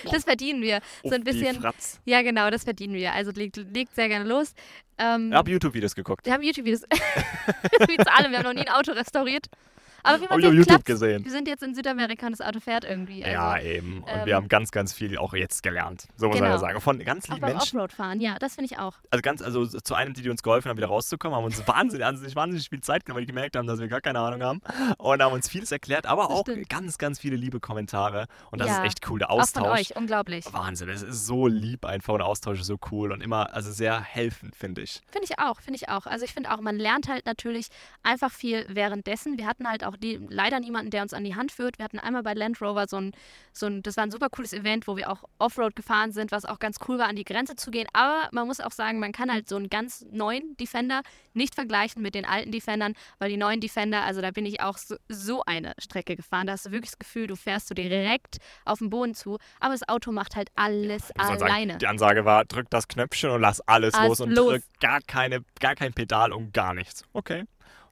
[0.10, 0.80] Das verdienen wir.
[1.04, 1.62] So ein bisschen.
[2.06, 3.13] Ja, genau, das verdienen wir.
[3.13, 4.54] Also legt, legt sehr gerne los.
[4.98, 6.26] Ähm, Ich habe YouTube-Videos geguckt.
[6.26, 6.84] Wir haben YouTube-Videos.
[7.88, 8.32] Wie zu allem.
[8.32, 9.48] Wir haben noch nie ein Auto restauriert.
[10.04, 11.24] Aber wie man sieht, YouTube gesehen.
[11.24, 13.24] Wir sind jetzt in Südamerika und das Auto fährt irgendwie.
[13.24, 14.04] Also, ja, eben.
[14.04, 16.08] Und ähm, wir haben ganz, ganz viel auch jetzt gelernt.
[16.18, 16.56] So muss man Genau.
[16.56, 16.82] ja sagen.
[16.82, 17.78] Von ganz Auch lieben beim Menschen.
[17.80, 18.96] Offroad-Fahren, ja, das finde ich auch.
[19.12, 22.18] Also ganz, also zu einem, die, die uns geholfen haben, wieder rauszukommen, haben uns wahnsinnig,
[22.20, 24.62] sich wahnsinnig viel Zeit genommen, weil die gemerkt haben, dass wir gar keine Ahnung haben.
[24.98, 26.70] Und haben uns vieles erklärt, aber Das auch stimmt.
[26.70, 28.28] ganz, ganz viele liebe Kommentare.
[28.52, 29.20] Und das Ja, ist echt cool.
[29.20, 29.64] Der Auch Austausch.
[29.64, 30.46] von euch, unglaublich.
[30.54, 33.72] Wahnsinn, es ist so lieb einfach und der Austausch ist so cool und immer, also
[33.72, 35.02] sehr helfend, finde ich.
[35.12, 36.06] Finde ich auch, finde ich auch.
[36.06, 37.68] Also ich finde auch, man lernt halt natürlich
[38.04, 39.38] einfach viel währenddessen.
[39.38, 41.77] Wir hatten halt auch die, leider niemanden, der uns an die Hand führt.
[41.77, 43.12] Wir hatten einmal bei Land Rover so ein,
[43.54, 46.45] so ein, das war ein super cooles Event, wo wir auch Offroad gefahren sind, was
[46.45, 47.88] auch ganz cool war, an die Grenze zu gehen.
[47.93, 51.01] Aber man muss auch sagen, man kann halt so einen ganz neuen Defender
[51.34, 54.77] nicht vergleichen mit den alten Defendern, weil die neuen Defender, also da bin ich auch
[54.77, 56.47] so, so eine Strecke gefahren.
[56.47, 59.73] Da hast du wirklich das Gefühl, du fährst so direkt auf den Boden zu, aber
[59.73, 61.77] das Auto macht halt alles Muss man sagen, alleine.
[61.77, 64.49] die Ansage war, drück das Knöpfchen und lass alles, Alles los und los.
[64.51, 67.04] drück gar, keine, gar kein Pedal und gar nichts.
[67.13, 67.45] Okay.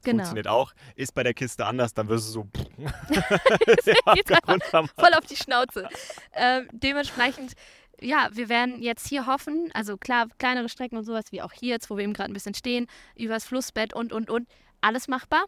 [0.04, 0.20] Genau.
[0.20, 0.74] Funktioniert auch.
[0.96, 2.44] Ist bei der Kiste anders, dann wirst du so
[4.98, 5.90] voll auf die Schnauze.
[6.34, 7.54] Ähm, dementsprechend,
[8.00, 11.70] ja, wir werden jetzt hier hoffen, also klar, kleinere Strecken und sowas wie auch hier
[11.70, 14.48] jetzt, wo wir eben gerade ein bisschen stehen, übers Flussbett und, und, und,
[14.82, 15.44] alles machbar.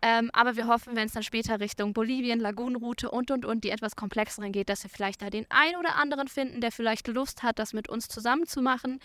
[0.00, 3.70] Ähm, aber wir hoffen, wenn es dann später Richtung Bolivien, Lagunenroute und, und, und, die
[3.70, 7.42] etwas komplexeren geht, dass wir vielleicht da den einen oder anderen finden, der vielleicht Lust
[7.42, 9.00] hat, das mit uns zusammen zu machen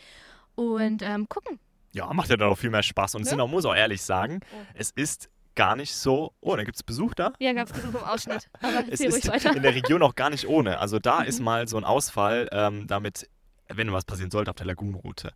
[0.53, 1.59] und ähm, gucken.
[1.93, 3.15] Ja, macht ja dann auch viel mehr Spaß.
[3.15, 3.43] Und Ne?
[3.43, 4.57] auch, muss auch ehrlich sagen, Oh.
[4.73, 6.33] es ist gar nicht so.
[6.41, 7.31] Oh, da gibt es Besuch da?
[7.39, 8.49] Ja, gab es Besuch im Ausschnitt.
[8.61, 9.55] Aber Es ist weiter.
[9.55, 10.79] in der Region auch gar nicht ohne.
[10.79, 11.45] Also da ist Mhm.
[11.45, 13.29] mal so ein Ausfall, ähm, damit,
[13.69, 15.31] wenn was passieren sollte auf der Lagunenroute,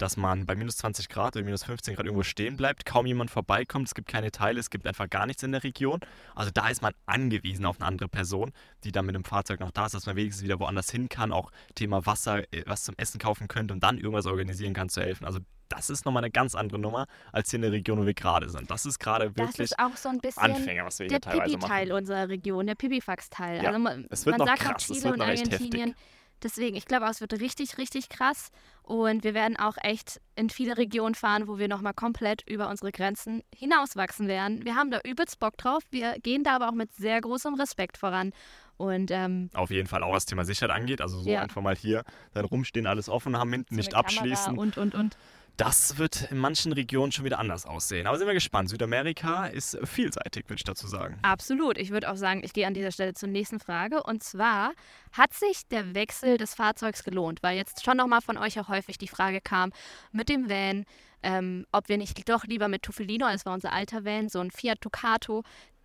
[0.00, 3.30] dass man bei minus 20 Grad oder minus 15 Grad irgendwo stehen bleibt, kaum jemand
[3.30, 6.00] vorbeikommt, es gibt keine Teile, es gibt einfach gar nichts in der Region.
[6.34, 8.52] Also da ist man angewiesen auf eine andere Person,
[8.84, 11.32] die dann mit dem Fahrzeug noch da ist, dass man wenigstens wieder woanders hin kann,
[11.32, 15.02] auch Thema Wasser, äh, was zum Essen kaufen könnte und dann irgendwas organisieren kann zu
[15.02, 15.26] helfen.
[15.26, 18.14] Also das ist nochmal eine ganz andere Nummer als hier in der Region, wo wir
[18.14, 18.70] gerade sind.
[18.70, 21.32] Das ist gerade wirklich das ist auch so ein bisschen Anfänger, was wir hier der
[21.32, 21.98] teilweise Pipi-Teil machen.
[21.98, 23.62] unserer Region, der Pipifax-Teil.
[23.62, 25.88] Ja, also man, es wird man noch sagt auch krass, es Chile wird und Argentinien.
[25.90, 26.04] heftig.
[26.42, 28.50] Deswegen, ich glaube, auch, es wird richtig, richtig krass.
[28.82, 32.90] Und wir werden auch echt in viele Regionen fahren, wo wir nochmal komplett über unsere
[32.92, 34.64] Grenzen hinauswachsen werden.
[34.64, 35.82] Wir haben da übelst Bock drauf.
[35.90, 38.32] Wir gehen da aber auch mit sehr großem Respekt voran.
[38.76, 41.02] Und ähm, Auf jeden Fall auch was Thema Sicherheit angeht.
[41.02, 41.42] Also so Ja.
[41.42, 44.56] einfach mal hier dann rumstehen, alles offen haben, hinten so nicht abschließen.
[44.56, 45.16] Und, und, und.
[45.60, 48.06] Das wird in manchen Regionen schon wieder anders aussehen.
[48.06, 48.70] Aber sind wir gespannt.
[48.70, 51.18] Südamerika ist vielseitig, würde ich dazu sagen.
[51.20, 51.76] Absolut.
[51.76, 54.02] Ich würde auch sagen, ich gehe an dieser Stelle zur nächsten Frage.
[54.02, 54.72] Und zwar,
[55.12, 57.42] hat sich der Wechsel des Fahrzeugs gelohnt?
[57.42, 59.70] Weil jetzt schon nochmal von euch auch häufig die Frage kam
[60.12, 60.86] mit dem Van,
[61.22, 64.50] ähm, ob wir nicht doch lieber mit Tuffelino, das war unser alter Van, so ein
[64.50, 65.42] Fiat Ducato,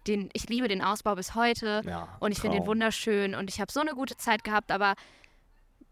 [0.08, 3.60] den, ich liebe den Ausbau bis heute Ja, und ich finde den wunderschön und ich
[3.60, 4.94] habe so eine gute Zeit gehabt, aber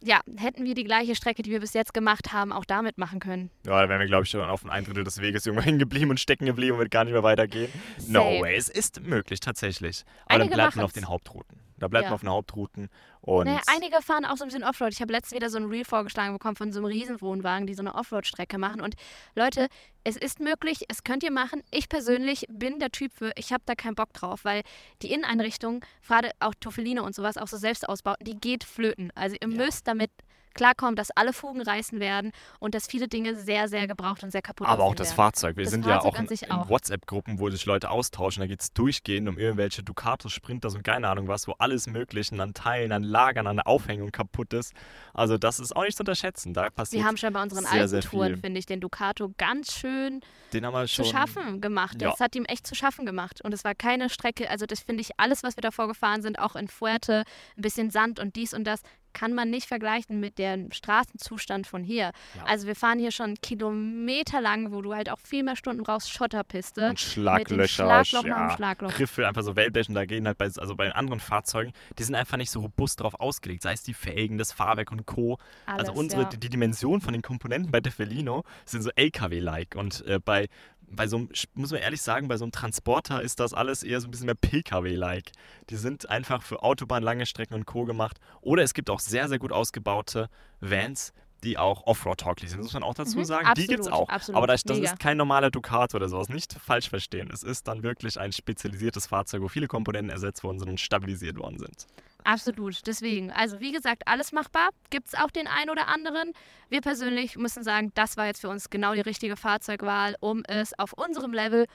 [0.03, 3.19] ja, hätten wir die gleiche Strecke, die wir bis jetzt gemacht haben, auch damit machen
[3.19, 3.49] können.
[3.65, 6.09] Ja, da wären wir, glaube ich, schon auf ein Drittel des Weges irgendwo hängen geblieben
[6.09, 7.71] und stecken geblieben und wird gar nicht mehr weitergehen.
[8.07, 8.41] No Safe.
[8.41, 10.03] way, es ist möglich, tatsächlich.
[10.25, 11.59] Aber Einige dann bleibt man auf den Hauptrouten.
[11.77, 12.09] Da bleibt Ja.
[12.09, 12.89] man auf den Hauptrouten.
[13.21, 14.91] Und Naja, einige fahren auch so ein bisschen Offroad.
[14.93, 17.81] Ich habe letztens wieder so ein Reel vorgeschlagen bekommen von so einem Riesenwohnwagen, die so
[17.81, 18.81] eine Offroad-Strecke machen.
[18.81, 18.95] Und
[19.35, 19.67] Leute,
[20.03, 21.63] es ist möglich, es könnt ihr machen.
[21.71, 24.61] Ich persönlich bin der Typ für, ich habe da keinen Bock drauf, weil
[25.01, 29.11] die Inneneinrichtung, gerade auch Toffeline und sowas, auch so Selbstausbauten, die geht flöten.
[29.15, 30.11] Also ihr müsst damit
[30.53, 34.41] klarkommen, dass alle Fugen reißen werden und dass viele Dinge sehr, sehr gebraucht und sehr
[34.41, 35.15] kaputt aber auch das werden.
[35.15, 35.57] Fahrzeug.
[35.57, 36.69] Wir Das sind Fahrzeug ja auch in, in.
[36.69, 38.41] WhatsApp-Gruppen, wo sich Leute austauschen.
[38.41, 42.41] Da geht es durchgehend um irgendwelche Ducatos, Sprinters und keine Ahnung was, wo alles Mögliche
[42.41, 44.73] an Teilen, an Lagern, an der Aufhängung kaputt ist.
[45.13, 46.53] Also das ist auch nicht zu unterschätzen.
[46.53, 49.73] Da passiert Wir haben schon bei unseren sehr, alten Touren, finde ich, den Ducato ganz
[49.73, 52.01] schön schon zu schaffen gemacht.
[52.01, 52.09] ja.
[52.09, 53.41] Das hat ihm echt zu schaffen gemacht.
[53.43, 56.39] Und es war keine Strecke, also das finde ich, alles, was wir davor gefahren sind,
[56.39, 57.23] auch in Fuerte,
[57.57, 58.81] ein bisschen Sand und dies und das,
[59.13, 62.11] kann man nicht vergleichen mit dem Straßenzustand von hier.
[62.35, 62.43] Ja.
[62.45, 66.11] Also wir fahren hier schon Kilometer lang, wo du halt auch viel mehr Stunden brauchst,
[66.11, 66.89] Schotterpiste.
[66.89, 68.91] und Schlaglöcher, Schlagloch ja, Schlagloch.
[68.91, 72.03] Griffel, einfach so Wellblech und da gehen halt bei, also bei den anderen Fahrzeugen, die
[72.03, 75.37] sind einfach nicht so robust drauf ausgelegt, sei es die Felgen, das Fahrwerk und Co.
[75.65, 76.29] Alles, also unsere, ja.
[76.29, 80.47] die, die Dimension von den Komponenten bei Defelino sind so LKW-like und äh, bei,
[80.95, 83.99] bei so einem, muss man ehrlich sagen, bei so einem Transporter ist das alles eher
[84.01, 85.31] so ein bisschen mehr PKW-like.
[85.69, 87.85] Die sind einfach für Autobahn, lange Strecken und Co.
[87.85, 88.19] gemacht.
[88.41, 90.29] Oder es gibt auch sehr, sehr gut ausgebaute
[90.59, 93.49] Vans, die auch Offroad-tauglich sind, das muss man auch dazu Mhm, sagen.
[93.55, 94.13] die gibt es absolut, auch.
[94.13, 96.29] absolut, Aber das, das ist kein normaler Ducato oder sowas.
[96.29, 97.29] Nicht falsch verstehen.
[97.31, 101.37] Es ist dann wirklich ein spezialisiertes Fahrzeug, wo viele Komponenten ersetzt worden sind und stabilisiert
[101.37, 101.85] worden sind.
[102.25, 103.31] Absolut, deswegen.
[103.31, 104.69] Also wie gesagt, alles machbar.
[104.89, 106.31] Gibt es auch den einen oder anderen.
[106.69, 110.77] Wir persönlich müssen sagen, das war jetzt für uns genau die richtige Fahrzeugwahl, um es
[110.79, 111.65] auf unserem Level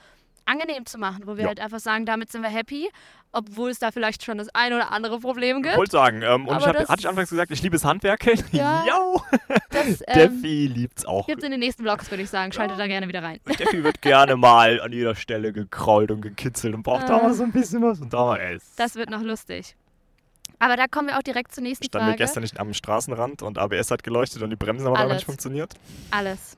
[0.49, 1.47] angenehm zu machen, wo wir Ja.
[1.49, 2.89] halt einfach sagen, damit sind wir happy,
[3.31, 5.77] obwohl es da vielleicht schon das ein oder andere Problem Ich gibt.
[5.77, 7.85] wollte sagen, ähm, und ich Aber hab, das- hatte ich anfangs gesagt, ich liebe das
[7.85, 8.41] Handwerken.
[8.51, 8.83] Ja.
[9.69, 11.27] Das ähm, Steffi liebt's auch.
[11.27, 12.51] gibt es in den nächsten Vlogs, würde ich sagen.
[12.51, 13.39] Schaltet da gerne wieder rein.
[13.53, 17.23] Steffi wird gerne mal an jeder Stelle gekrault und gekitzelt und braucht da Ah.
[17.23, 18.75] mal so ein bisschen was und da mal es.
[18.75, 19.75] Das wird noch lustig.
[20.61, 22.23] Aber da kommen wir auch direkt zur nächsten Standen wir Frage.
[22.23, 25.73] gestern nicht am Straßenrand und ABS hat geleuchtet und die Bremsen haben aber nicht funktioniert.
[26.11, 26.57] Alles.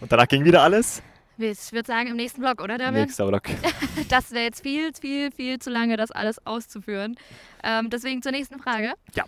[0.00, 1.02] Und danach ging wieder alles.
[1.38, 3.06] Ich würde sagen, im nächsten Vlog, oder David?
[3.06, 3.44] Nächster Block.
[4.08, 7.16] Das wäre jetzt viel, viel, viel zu lange, das alles auszuführen.
[7.62, 8.94] Ähm, deswegen zur nächsten Frage.
[9.14, 9.24] Ja.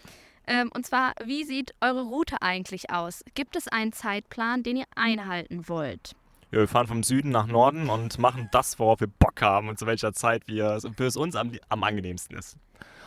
[0.47, 3.23] Ähm, und zwar, wie sieht eure Route eigentlich aus?
[3.35, 6.15] Gibt es einen Zeitplan, den ihr einhalten wollt?
[6.51, 9.79] Ja, wir fahren vom Süden nach Norden und machen das, worauf wir Bock haben und
[9.79, 12.57] zu welcher Zeit wir, für es uns am, am angenehmsten ist.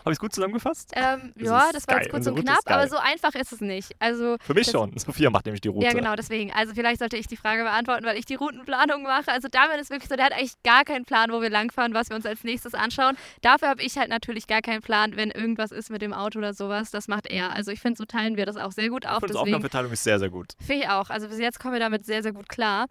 [0.01, 0.91] Habe ich es gut zusammengefasst?
[0.95, 2.03] Ähm, ja, das war geil.
[2.03, 3.91] jetzt kurz Unsere und knapp, aber so einfach ist es nicht.
[3.99, 4.91] Also, Für mich schon.
[4.97, 5.85] Sophia macht nämlich die Route.
[5.85, 6.51] ja, genau, deswegen.
[6.53, 9.31] Also, vielleicht sollte ich die Frage beantworten, weil ich die Routenplanung mache.
[9.31, 12.09] Also, David ist wirklich so, der hat eigentlich gar keinen Plan, wo wir langfahren, was
[12.09, 13.15] wir uns als nächstes anschauen.
[13.41, 16.53] Dafür habe ich halt natürlich gar keinen Plan, wenn irgendwas ist mit dem Auto oder
[16.53, 16.91] sowas.
[16.91, 17.53] Das macht er.
[17.55, 19.19] Also, ich finde, so teilen wir das auch sehr gut auf.
[19.19, 20.53] Für uns Deswegen Aufgabenverteilung ist sehr, sehr gut.
[20.59, 21.09] Finde ich auch.
[21.09, 22.87] Also bis jetzt kommen wir damit sehr, sehr gut klar.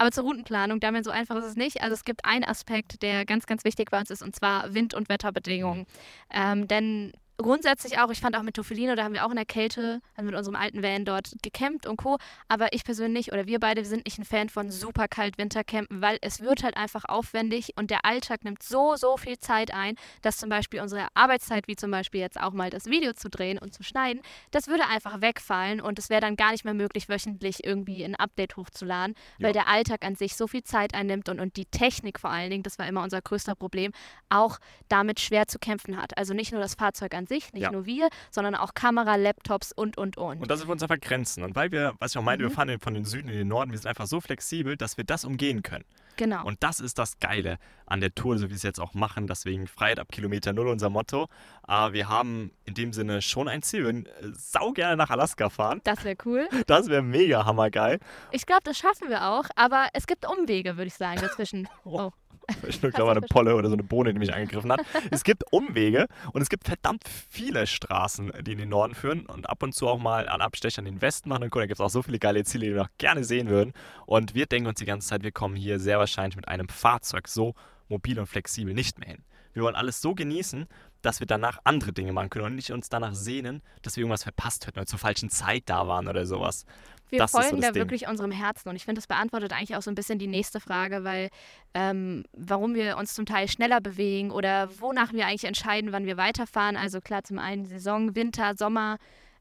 [0.00, 1.82] Aber zur Routenplanung, damit so einfach ist es nicht.
[1.82, 4.94] Also es gibt einen Aspekt, der ganz, ganz wichtig bei uns ist, und zwar Wind-
[4.94, 5.84] und Wetterbedingungen.
[6.32, 9.44] Ähm, denn grundsätzlich auch, ich fand auch mit Tofelino, da haben wir auch in der
[9.44, 12.18] Kälte, haben mit unserem alten Van dort gecampt und Co.
[12.48, 16.00] Aber ich persönlich oder wir beide, wir sind nicht ein Fan von super kalt Wintercampen,
[16.02, 19.96] weil es wird halt einfach aufwendig und der Alltag nimmt so, so viel Zeit ein,
[20.22, 23.58] dass zum Beispiel unsere Arbeitszeit, wie zum Beispiel jetzt auch mal das Video zu drehen
[23.58, 27.08] und zu schneiden, das würde einfach wegfallen und es wäre dann gar nicht mehr möglich,
[27.08, 29.52] wöchentlich irgendwie ein Update hochzuladen, weil Ja.
[29.64, 32.62] der Alltag an sich so viel Zeit einnimmt und, und die Technik vor allen Dingen,
[32.62, 33.92] das war immer unser größter Problem,
[34.28, 36.16] auch damit schwer zu kämpfen hat.
[36.18, 37.72] Also nicht nur das Fahrzeug an sich, nicht Ja.
[37.72, 40.42] nur wir, sondern auch Kamera, Laptops und, und, und.
[40.42, 41.42] Und das sind für uns einfach Grenzen.
[41.42, 42.54] Und weil wir, was ich auch meinte, wir Mhm.
[42.54, 45.24] fahren von den Süden in den Norden, wir sind einfach so flexibel, dass wir das
[45.24, 45.84] umgehen können.
[46.16, 46.44] genau.
[46.44, 49.26] Und das ist das Geile an der Tour, so wie wir es jetzt auch machen.
[49.26, 51.28] Deswegen Freiheit ab Kilometer Null unser Motto.
[51.62, 53.80] Aber wir haben in dem Sinne schon ein Ziel.
[53.80, 55.80] Wir würden äh, sau gerne nach Alaska fahren.
[55.84, 56.46] das wäre cool.
[56.66, 58.00] Das wäre mega hammergeil.
[58.32, 61.66] Ich glaube, das schaffen wir auch, aber es gibt Umwege, würde ich sagen, dazwischen.
[61.84, 62.10] Oh.
[62.66, 64.80] Ich nur glaube eine Polle oder so eine Bohne, die mich angegriffen hat.
[65.10, 69.48] Es gibt Umwege und es gibt verdammt viele Straßen, die in den Norden führen und
[69.48, 71.44] ab und zu auch mal an Abstechern in den Westen machen.
[71.44, 73.72] Und da gibt es auch so viele geile Ziele, die wir noch gerne sehen würden.
[74.06, 77.28] Und wir denken uns die ganze Zeit, wir kommen hier sehr wahrscheinlich mit einem Fahrzeug
[77.28, 77.54] so
[77.88, 79.24] mobil und flexibel nicht mehr hin.
[79.52, 80.66] Wir wollen alles so genießen,
[81.02, 84.22] dass wir danach andere Dinge machen können und nicht uns danach sehnen, dass wir irgendwas
[84.22, 86.66] verpasst hätten oder zur falschen Zeit da waren oder sowas.
[87.10, 87.82] Wir Das so folgen das da Ding.
[87.82, 90.60] wirklich unserem Herzen und ich finde, das beantwortet eigentlich auch so ein bisschen die nächste
[90.60, 91.28] Frage, weil
[91.74, 96.16] ähm, warum wir uns zum Teil schneller bewegen oder wonach wir eigentlich entscheiden, wann wir
[96.16, 96.76] weiterfahren.
[96.76, 98.96] Also klar, zum einen Saison, Winter, Sommer,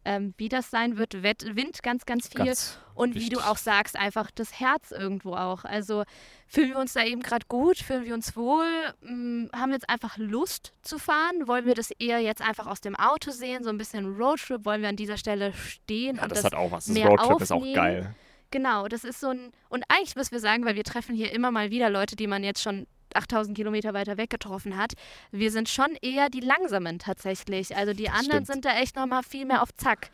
[0.10, 2.46] ähm, wie das sein wird, Wett, Wind ganz, ganz viel.
[2.46, 3.46] Ganz und wie du wichtig.
[3.52, 5.64] auch sagst, einfach das Herz irgendwo auch.
[5.66, 6.04] Also
[6.48, 8.66] fühlen wir uns da eben gerade gut, fühlen wir uns wohl,
[9.02, 11.48] Mm, haben wir jetzt einfach Lust zu fahren?
[11.48, 14.66] Wollen wir das eher jetzt einfach aus dem Auto sehen, so ein bisschen Roadtrip?
[14.66, 16.86] Wollen wir an dieser Stelle stehen Ja, und das, das hat auch was.
[16.86, 17.76] Das Roadtrip ist auch aufnehmen.
[17.76, 18.16] geil.
[18.52, 19.52] Genau, das ist so ein.
[19.70, 22.44] Und eigentlich müssen wir sagen, weil wir treffen hier immer mal wieder Leute, die man
[22.44, 24.94] jetzt schon 8000 Kilometer weiter weg getroffen hat.
[25.32, 27.76] Wir sind schon eher die Langsamen tatsächlich.
[27.76, 28.48] Also die anderen stimmt.
[28.48, 30.12] sind da echt nochmal viel mehr auf Zack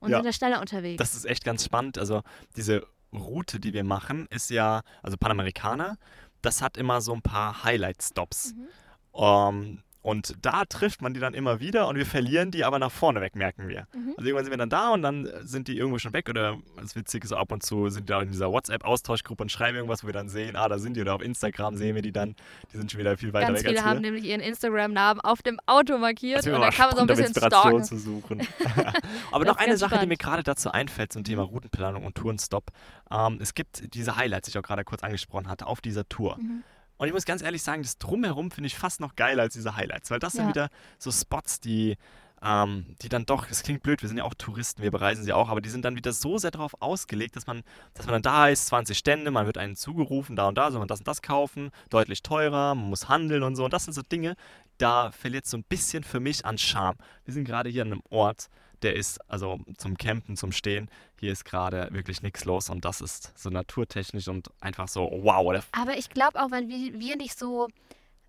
[0.00, 0.18] und Ja.
[0.18, 0.98] sind da schneller unterwegs.
[0.98, 1.98] Das ist echt ganz spannend.
[1.98, 2.22] Also
[2.56, 5.96] diese Route, die wir machen, ist ja, also Panamericana,
[6.42, 8.54] das hat immer so ein paar Highlight-Stops.
[8.54, 8.68] Mhm.
[9.14, 12.92] Ähm, und da trifft man die dann immer wieder und wir verlieren die aber nach
[12.92, 13.86] vorne weg, merken wir.
[13.94, 14.12] Mhm.
[14.18, 16.58] Also irgendwann sind wir dann da und dann äh, sind die irgendwo schon weg oder
[16.76, 19.76] das Witzige ist so ab und zu sind die da in dieser WhatsApp-Austauschgruppe und schreiben
[19.78, 22.12] irgendwas, wo wir dann sehen, ah, da sind die oder auf Instagram sehen wir die
[22.12, 22.36] dann,
[22.70, 24.10] die sind schon wieder viel weiter Ganz weg viele als haben wir.
[24.10, 27.08] nämlich ihren Instagram-Namen auf dem Auto markiert Das und da kann man so ein spannend,
[27.08, 27.84] bisschen Inspiration stalken.
[27.84, 28.46] zu suchen.
[29.32, 30.20] Aber noch eine Sache, die mir spannend.
[30.20, 32.72] gerade dazu einfällt zum Thema Routenplanung und Tourenstop.
[33.10, 36.36] Ähm, es gibt diese Highlights, die ich auch gerade kurz angesprochen hatte, auf dieser Tour.
[36.36, 36.62] Mhm.
[36.96, 39.76] Und ich muss ganz ehrlich sagen, das Drumherum finde ich fast noch geiler als diese
[39.76, 40.48] Highlights, weil das sind Ja.
[40.48, 41.96] wieder so Spots, die,
[42.42, 45.32] ähm, die dann doch, es klingt blöd, wir sind ja auch Touristen, wir bereisen sie
[45.32, 47.62] auch, aber die sind dann wieder so sehr darauf ausgelegt, dass man,
[47.94, 50.78] dass man dann da ist, 20 Stände, man wird einen zugerufen, da und da soll
[50.78, 53.64] man das und das kaufen, deutlich teurer, man muss handeln und so.
[53.64, 54.36] Und das sind so Dinge,
[54.78, 56.98] da verliert so ein bisschen für mich an Charme.
[57.24, 58.48] Wir sind gerade hier an einem Ort,
[58.84, 63.00] der ist, also zum Campen, zum Stehen, hier ist gerade wirklich nichts los und das
[63.00, 67.68] ist so naturtechnisch und einfach so, wow, Aber ich glaube auch, wenn wir, nicht so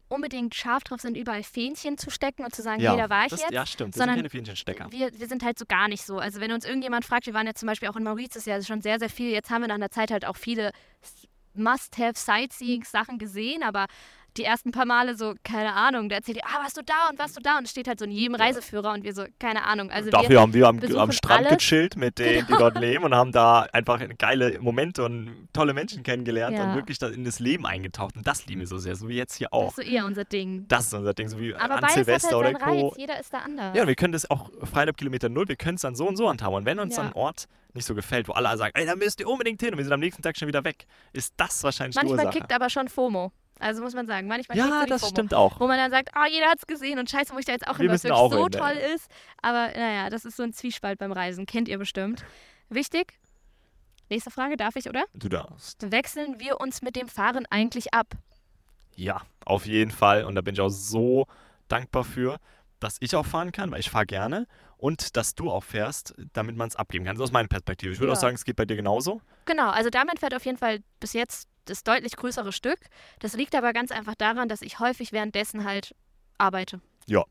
[0.07, 3.31] unbedingt scharf drauf sind, überall Fähnchen zu stecken und zu sagen, hey, da war ich
[3.31, 3.51] das, jetzt.
[3.51, 3.95] Ja, stimmt.
[3.95, 4.91] Wir sondern sind keine Fähnchenstecker.
[4.91, 6.19] Wir, wir sind halt so gar nicht so.
[6.19, 8.81] Also wenn uns irgendjemand fragt, wir waren jetzt zum Beispiel auch in Mauritius ja schon
[8.81, 9.31] sehr, sehr viel.
[9.31, 10.71] Jetzt haben wir nach einer Zeit halt auch viele
[11.55, 13.87] Must-have Sightseeing-Sachen gesehen, aber
[14.37, 17.17] die ersten paar Male so, keine Ahnung, da erzählt ihr, ah, warst du da und
[17.19, 19.63] warst du da und es steht halt so in jedem Reiseführer und wir so, keine
[19.65, 19.89] Ahnung.
[19.91, 21.57] Also Dafür wir, haben wir am, am Strand alles.
[21.59, 26.03] gechillt mit denen, die dort leben und haben da einfach geile Momente und tolle Menschen
[26.03, 26.65] kennengelernt Ja.
[26.69, 28.17] und wirklich in das Leben eingetaucht.
[28.17, 29.69] Und das lieben wir so sehr, so wie jetzt hier das auch.
[29.69, 30.65] ist so eher unser Ding.
[30.67, 32.87] Das ist unser Ding, so wie Aber an Silvester oder halt seinen Co.
[32.89, 33.75] Reiz, jeder ist da anders.
[33.75, 36.07] Ja, und wir können das auch frei ab Kilometer Null, wir können es dann so
[36.07, 36.55] und so handhaben.
[36.55, 37.03] Und wenn uns Ja.
[37.03, 39.77] ein Ort nicht so gefällt, wo alle sagen, ey, da müsst ihr unbedingt hin und
[39.77, 42.87] wir sind am nächsten Tag schon wieder weg, ist das wahrscheinlich Manchmal kickt aber schon
[42.87, 43.31] FOMO.
[43.59, 45.11] Also muss man sagen, manchmal so ja, die das FOMO.
[45.11, 45.59] stimmt auch.
[45.59, 47.77] Wo man dann sagt, oh, jeder hat's gesehen und scheiße, muss ich da jetzt auch
[47.77, 48.93] hin, was wirklich auch so hin, toll ja.
[48.93, 49.09] ist.
[49.41, 51.45] Aber naja, das ist so ein Zwiespalt beim Reisen.
[51.45, 52.25] Kennt ihr bestimmt.
[52.69, 53.17] Wichtig.
[54.09, 55.05] Nächste Frage, darf ich, oder?
[55.13, 55.91] Du darfst.
[55.91, 58.07] Wechseln wir uns mit dem Fahren eigentlich ab?
[58.95, 60.25] Ja, auf jeden Fall.
[60.25, 61.25] Und da bin ich auch so
[61.67, 62.37] dankbar für,
[62.79, 64.47] dass ich auch fahren kann, weil ich fahre gerne.
[64.77, 67.15] Und dass du auch fährst, damit man es abgeben kann.
[67.15, 67.93] Das ist aus meiner Perspektive.
[67.93, 68.17] Ich würde Ja.
[68.17, 69.21] auch sagen, es geht bei dir genauso.
[69.45, 72.79] Genau, also damit fährt auf jeden Fall bis jetzt das deutlich größere Stück.
[73.19, 75.95] Das liegt aber ganz einfach daran, dass ich häufig währenddessen halt
[76.37, 76.81] arbeite.
[77.07, 77.23] Ja.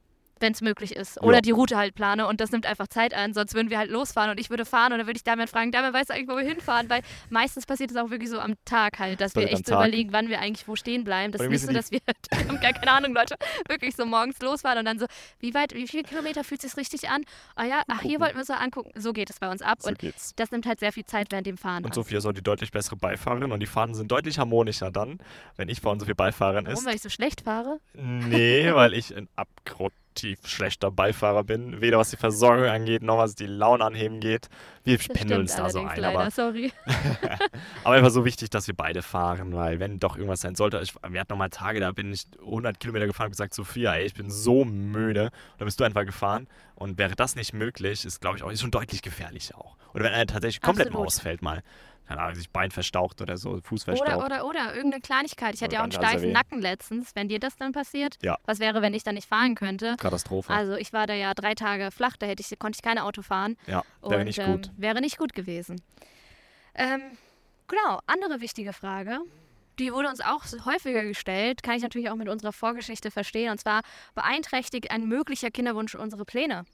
[0.44, 1.22] Wenn es möglich ist.
[1.22, 1.40] Oder Ja.
[1.40, 4.30] die Route halt plane und das nimmt einfach Zeit an, sonst würden wir halt losfahren
[4.30, 6.36] und ich würde fahren und dann würde ich Damian fragen, Damian, weißt du eigentlich, wo
[6.36, 6.90] wir hinfahren?
[6.90, 9.86] Weil meistens passiert es auch wirklich so am Tag halt, dass wir echt so Tag.
[9.86, 11.32] überlegen, wann wir eigentlich wo stehen bleiben.
[11.32, 13.36] Das ist nicht so, dass wir, wir haben gar keine Ahnung, Leute,
[13.68, 15.06] wirklich so morgens losfahren und dann so,
[15.40, 17.22] wie weit, wie viele Kilometer fühlt sich richtig an?
[17.56, 18.90] Ah ja, ach, hier wollten wir so angucken.
[19.00, 20.34] So geht es bei uns ab So und geht's.
[20.36, 21.94] das nimmt halt sehr viel Zeit während dem Fahren Und an.
[21.94, 25.20] Sophia ist auch die deutlich bessere Beifahrerin und die Fahrten sind deutlich harmonischer dann,
[25.56, 26.84] wenn ich vorhin so viel Beifahrerin Warum, ist.
[26.84, 27.78] weil ich so schlecht fahre?
[27.94, 29.28] Nee, weil ich ein
[30.14, 31.80] abgrundtief schlechter Beifahrer bin.
[31.80, 34.48] Weder was die Versorgung angeht, noch was die Laune anheben geht.
[34.84, 36.00] Wir Das pendeln uns da so ein.
[36.00, 36.72] leider, Aber, sorry.
[37.84, 40.94] aber einfach so wichtig, dass wir beide fahren, weil wenn doch irgendwas sein sollte, ich,
[41.08, 44.06] wir hatten noch mal Tage, da bin ich 100 Kilometer gefahren und gesagt, Sophia, ey,
[44.06, 45.24] ich bin so müde.
[45.24, 46.46] Und dann bist du einfach gefahren.
[46.76, 49.76] Und wäre das nicht möglich, ist, glaube ich, auch ist schon deutlich gefährlich auch.
[49.94, 51.62] Oder wenn einer tatsächlich komplett mal ausfällt mal,
[52.06, 54.08] keine Ahnung, sich Bein verstaucht oder so, Fuß verstaucht.
[54.08, 55.54] Oder, oder, oder, irgendeine Kleinigkeit.
[55.54, 56.32] Ich hatte ja auch einen ganz steifen.
[56.32, 57.14] Nacken letztens.
[57.14, 58.38] Wenn dir das dann passiert, Ja.
[58.44, 59.96] was wäre, wenn ich dann nicht fahren könnte?
[59.98, 60.52] Katastrophe.
[60.52, 63.22] Also ich war da ja drei Tage flach, da hätte ich, konnte ich kein Auto
[63.22, 63.56] fahren.
[63.66, 64.70] ja, wäre nicht ähm, gut.
[64.76, 65.80] wäre nicht gut gewesen.
[66.74, 67.00] Ähm,
[67.68, 69.20] genau, andere wichtige Frage.
[69.78, 73.50] Die wurde uns auch häufiger gestellt, kann ich natürlich auch mit unserer Vorgeschichte verstehen.
[73.50, 73.82] Und zwar
[74.14, 76.64] beeinträchtigt ein möglicher Kinderwunsch unsere Pläne.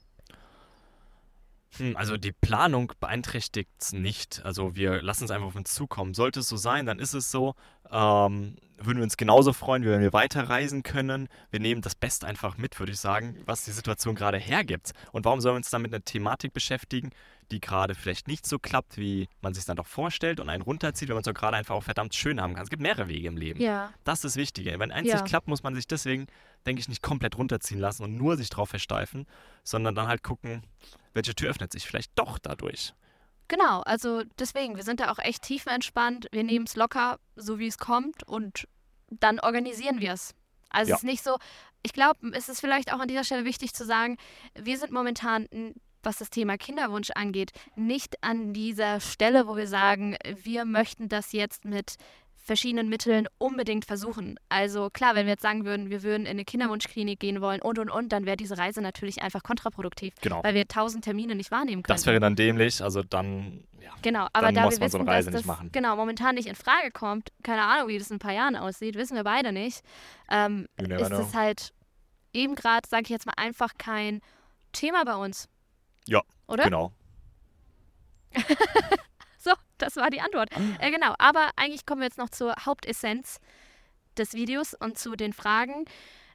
[1.77, 4.41] Hm, Also die Planung beeinträchtigt es nicht.
[4.43, 6.13] Also wir lassen es einfach auf uns zukommen.
[6.13, 7.55] Sollte es so sein, dann ist es so.
[7.89, 11.27] Ähm, würden wir uns genauso freuen, wie wenn wir weiterreisen können.
[11.51, 14.91] Wir nehmen das Beste einfach mit, würde ich sagen, was die Situation gerade hergibt.
[15.11, 17.11] Und warum sollen wir uns dann mit einer Thematik beschäftigen,
[17.51, 21.09] die gerade vielleicht nicht so klappt, wie man sich dann doch vorstellt und einen runterzieht,
[21.09, 22.63] wenn man es doch gerade einfach auch verdammt schön haben kann.
[22.63, 23.61] Es gibt mehrere Wege im Leben.
[23.61, 23.91] Ja.
[24.03, 24.79] Das ist das Wichtige.
[24.79, 25.15] Wenn eins Ja.
[25.15, 26.25] nicht klappt, muss man sich deswegen,
[26.65, 29.25] denke ich, nicht komplett runterziehen lassen und nur sich drauf versteifen,
[29.63, 30.63] sondern dann halt gucken,
[31.13, 32.93] welche Tür öffnet sich vielleicht doch dadurch.
[33.47, 36.27] Genau, also deswegen, wir sind da auch echt tiefenentspannt.
[36.31, 38.65] Wir nehmen es locker, so wie es kommt und
[39.09, 40.33] dann organisieren wir es.
[40.69, 40.95] Also Ja.
[40.95, 41.37] es ist nicht so,
[41.83, 44.15] ich glaube, es ist vielleicht auch an dieser Stelle wichtig zu sagen,
[44.55, 45.47] wir sind momentan,
[46.01, 51.33] was das Thema Kinderwunsch angeht, nicht an dieser Stelle, wo wir sagen, wir möchten das
[51.33, 51.95] jetzt mit
[52.43, 54.39] verschiedenen Mitteln unbedingt versuchen.
[54.49, 57.77] Also klar, wenn wir jetzt sagen würden, wir würden in eine Kinderwunschklinik gehen wollen und
[57.79, 60.43] und und, dann wäre diese Reise natürlich einfach kontraproduktiv, Genau.
[60.43, 61.95] weil wir tausend Termine nicht wahrnehmen können.
[61.95, 63.91] Das wäre dann dämlich, also dann, ja.
[64.01, 65.69] Genau, aber Dann da muss wir man so wissen, eine Reise dass nicht das machen.
[65.71, 68.95] genau momentan nicht in Frage kommt, keine Ahnung, wie das in ein paar Jahren aussieht,
[68.95, 69.81] wissen wir beide nicht,
[70.29, 71.73] ähm, ist es halt
[72.33, 74.21] eben gerade, sage ich jetzt mal, einfach kein
[74.71, 75.47] Thema bei uns.
[76.07, 76.63] Ja, Oder?
[76.63, 76.91] Genau.
[79.41, 80.49] So, das war die Antwort.
[80.79, 83.39] Äh, genau, aber eigentlich kommen wir jetzt noch zur Hauptessenz
[84.17, 85.85] des Videos und zu den Fragen.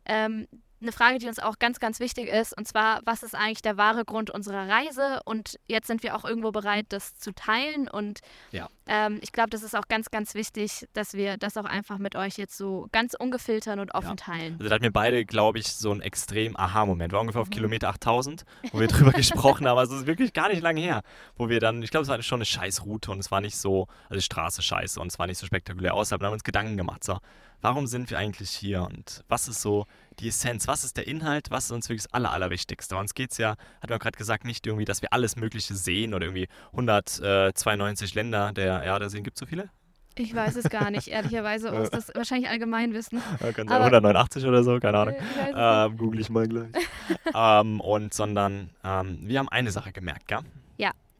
[0.07, 0.48] Ähm,
[0.80, 3.76] eine Frage, die uns auch ganz, ganz wichtig ist, und zwar, was ist eigentlich der
[3.78, 5.20] wahre Grund unserer Reise?
[5.24, 7.88] Und jetzt sind wir auch irgendwo bereit, das zu teilen.
[7.88, 8.20] Und
[8.52, 8.68] Ja.
[8.86, 12.14] ähm, ich glaube, das ist auch ganz, ganz wichtig, dass wir das auch einfach mit
[12.14, 14.14] euch jetzt so ganz ungefiltert und offen Ja.
[14.16, 14.54] teilen.
[14.58, 17.12] Also da hatten wir beide, glaube ich, so einen extrem Aha-Moment.
[17.12, 17.52] War ungefähr auf Mhm.
[17.54, 19.78] Kilometer 8000, wo wir drüber gesprochen haben.
[19.78, 21.02] Also es ist wirklich gar nicht lange her.
[21.36, 23.86] Wo wir dann, ich glaube, es war schon eine Scheißroute und es war nicht so,
[24.10, 26.12] also Straße scheiße und es war nicht so spektakulär aus.
[26.12, 27.18] Aber dann haben wir uns Gedanken gemacht, so,
[27.61, 29.86] warum sind wir eigentlich hier und was ist so
[30.18, 32.96] die Essenz, was ist der Inhalt, was ist uns wirklich das Aller, Allerwichtigste.
[32.96, 36.14] Uns geht es ja, hat man gerade gesagt, nicht irgendwie, dass wir alles Mögliche sehen
[36.14, 39.24] oder irgendwie 192 Länder der Erde sehen.
[39.24, 39.70] Gibt es so viele?
[40.18, 41.68] Ich weiß es gar nicht, ehrlicherweise.
[41.82, 43.20] Ist das wahrscheinlich Allgemeinwissen.
[43.40, 45.14] Ja, kann Aber- 189 oder so, keine Ahnung.
[45.14, 45.52] Äh.
[45.54, 46.70] Ähm, google ich mal gleich.
[47.34, 50.40] ähm, und sondern ähm, wir haben eine Sache gemerkt, gell?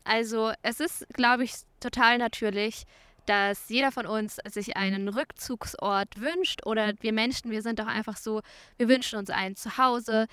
[0.07, 2.85] Also es ist, glaube ich, total natürlich,
[3.27, 8.17] dass jeder von uns sich einen Rückzugsort wünscht oder wir Menschen, wir sind doch einfach
[8.17, 8.41] so,
[8.79, 10.27] wir wünschen uns ein Zuhause.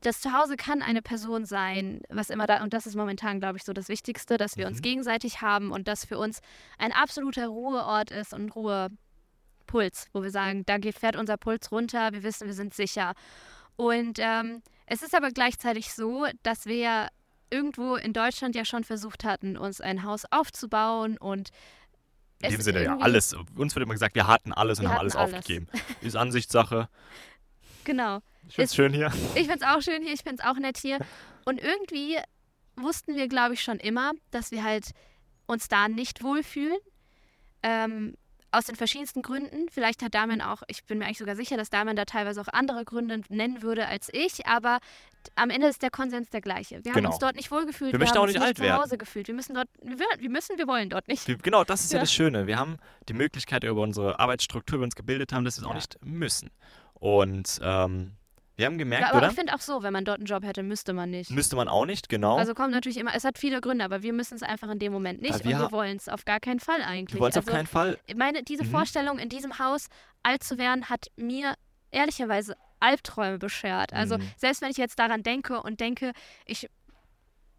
[0.00, 3.64] Das Zuhause kann eine Person sein, was immer da, und das ist momentan, glaube ich,
[3.64, 4.82] so das Wichtigste, dass wir uns Mhm.
[4.82, 6.40] gegenseitig haben und das für uns
[6.78, 12.22] ein absoluter Ruheort ist und Ruhepuls, wo wir sagen, da fährt unser Puls runter, wir
[12.22, 13.14] wissen, wir sind sicher.
[13.76, 17.08] Und ähm, es ist aber gleichzeitig so, dass wir
[17.50, 21.50] irgendwo in Deutschland ja schon versucht hatten, uns ein Haus aufzubauen und
[22.40, 23.34] In es dem Sinne ja alles.
[23.56, 25.34] Uns wird immer gesagt, wir hatten alles und Wir haben hatten alles, alles.
[25.34, 25.66] aufgegeben.
[26.00, 26.88] Ist Ansichtssache.
[27.84, 28.20] Genau.
[28.48, 29.12] Ich find's Ist- schön hier.
[29.34, 30.98] Ich finde es auch schön hier, ich finde es auch nett hier.
[31.44, 32.18] Und irgendwie
[32.76, 34.90] wussten wir, glaube ich, schon immer, dass wir halt
[35.46, 36.78] uns da nicht wohlfühlen.
[37.62, 38.14] Ähm,
[38.50, 39.68] aus den verschiedensten Gründen.
[39.70, 42.48] Vielleicht hat Damian auch, ich bin mir eigentlich sogar sicher, dass Damian da teilweise auch
[42.52, 44.78] andere Gründe nennen würde als ich, aber
[45.34, 46.82] am Ende ist der Konsens der gleiche.
[46.84, 47.10] Wir haben Genau.
[47.10, 48.82] uns dort nicht wohlgefühlt, Wir wir, haben auch uns nicht nicht alt zu.
[48.82, 49.26] Hause gefühlt.
[49.28, 51.26] Wir müssen dort, wir, wir müssen, wir wollen dort nicht.
[51.42, 51.98] Genau, das ist ja.
[51.98, 52.02] Ja.
[52.04, 52.46] das Schöne.
[52.46, 52.78] Wir haben
[53.08, 55.76] die Möglichkeit über unsere Arbeitsstruktur, die wir uns gebildet haben, dass wir es auch Ja.
[55.76, 56.50] nicht müssen.
[56.94, 58.12] Und ähm,
[58.58, 59.28] wir haben gemerkt, Ja, aber oder?
[59.28, 61.30] ich finde auch so, wenn man dort einen Job hätte, müsste man nicht.
[61.30, 62.36] Müsste man auch nicht, genau.
[62.36, 64.92] Also kommt natürlich immer, es hat viele Gründe, aber wir müssen es einfach in dem
[64.92, 67.14] Moment nicht wir und wir wollen es auf gar keinen Fall eigentlich.
[67.14, 67.98] wir wollen es also, auf keinen Fall.
[68.06, 68.70] Ich meine, diese Mhm.
[68.70, 69.86] Vorstellung, in diesem Haus
[70.22, 71.54] alt zu werden, hat mir
[71.92, 73.92] ehrlicherweise Albträume beschert.
[73.92, 74.22] Also Mhm.
[74.36, 76.12] selbst wenn ich jetzt daran denke und denke,
[76.44, 76.68] ich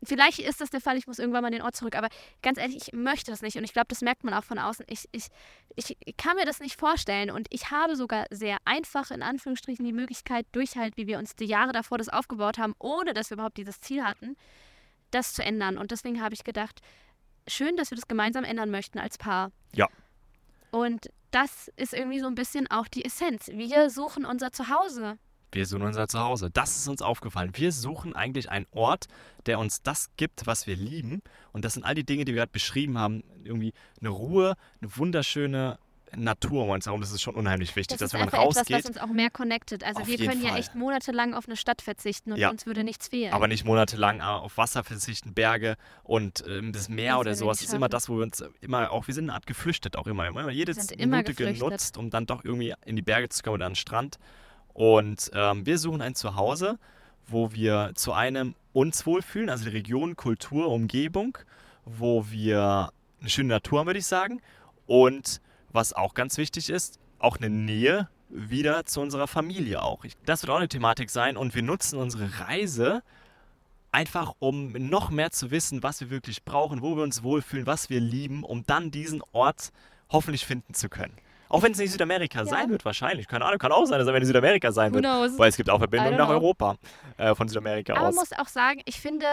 [0.04, 2.08] vielleicht ist das der Fall, ich muss irgendwann mal den Ort zurück, aber
[2.42, 4.86] ganz ehrlich, ich möchte das nicht und ich glaube, das merkt man auch von außen.
[4.90, 5.28] Ich, ich,
[5.76, 9.94] ich kann mir das nicht vorstellen und ich habe sogar sehr einfach in Anführungsstrichen die
[9.94, 13.36] Möglichkeit, durch halt, wie wir uns die Jahre davor das aufgebaut haben, ohne dass wir
[13.36, 14.36] überhaupt dieses Ziel hatten,
[15.12, 15.78] das zu ändern.
[15.78, 16.82] Und deswegen habe ich gedacht,
[17.48, 19.52] schön, dass wir das gemeinsam ändern möchten als Paar.
[19.74, 19.88] Ja.
[20.72, 23.48] Und das ist irgendwie so ein bisschen auch die Essenz.
[23.48, 25.18] Wir suchen unser Zuhause.
[25.52, 26.50] Wir suchen unser Zuhause.
[26.52, 27.52] Das ist uns aufgefallen.
[27.56, 29.08] Wir suchen eigentlich einen Ort,
[29.46, 31.22] der uns das gibt, was wir lieben.
[31.54, 33.24] Und das sind all die Dinge, die wir gerade beschrieben haben.
[33.44, 35.80] Irgendwie eine Ruhe, eine wunderschöne
[36.16, 38.70] Natur um uns herum, das ist schon unheimlich wichtig, Das dass ist wenn man rausgeht,
[38.72, 39.84] etwas, was uns auch mehr connectet.
[39.84, 40.60] Also wir können ja Fall.
[40.60, 42.50] echt monatelang auf eine Stadt verzichten und Ja.
[42.50, 43.32] uns würde nichts fehlen.
[43.32, 47.60] aber nicht monatelang äh, auf Wasser verzichten, Berge und ähm, das Meer Das oder sowas
[47.62, 50.08] nicht ist immer das, wo wir uns immer auch, wir sind eine Art geflüchtet auch
[50.08, 50.28] immer.
[50.28, 51.60] immer jede immer Minute geflüchtet.
[51.60, 54.18] genutzt, um dann doch irgendwie in die Berge zu kommen oder an den Strand.
[54.80, 56.80] Und ähm, wir suchen ein Zuhause,
[57.28, 61.38] wo wir zu einem uns wohlfühlen, also die Region, Kultur, Umgebung,
[61.84, 64.42] wo wir eine schöne Natur haben, würde ich sagen.
[64.88, 65.42] Und
[65.74, 70.06] was auch ganz wichtig ist, auch eine Nähe wieder zu unserer Familie auch.
[70.26, 73.04] Das wird auch eine Thematik sein und wir nutzen unsere Reise
[73.92, 77.90] einfach, um noch mehr zu wissen, was wir wirklich brauchen, wo wir uns wohlfühlen, was
[77.90, 79.74] wir lieben, um dann diesen Ort
[80.10, 81.18] hoffentlich finden zu können.
[81.50, 83.28] Auch wenn es nicht Südamerika sein wird, wahrscheinlich.
[83.28, 85.04] Keine Ahnung, kann auch sein, dass es am Ende Südamerika sein wird.
[85.04, 86.36] Weil es gibt auch Verbindungen nach know.
[86.36, 86.76] Europa
[87.18, 88.16] äh, von Südamerika aber aus.
[88.16, 89.26] man muss auch sagen, ich finde,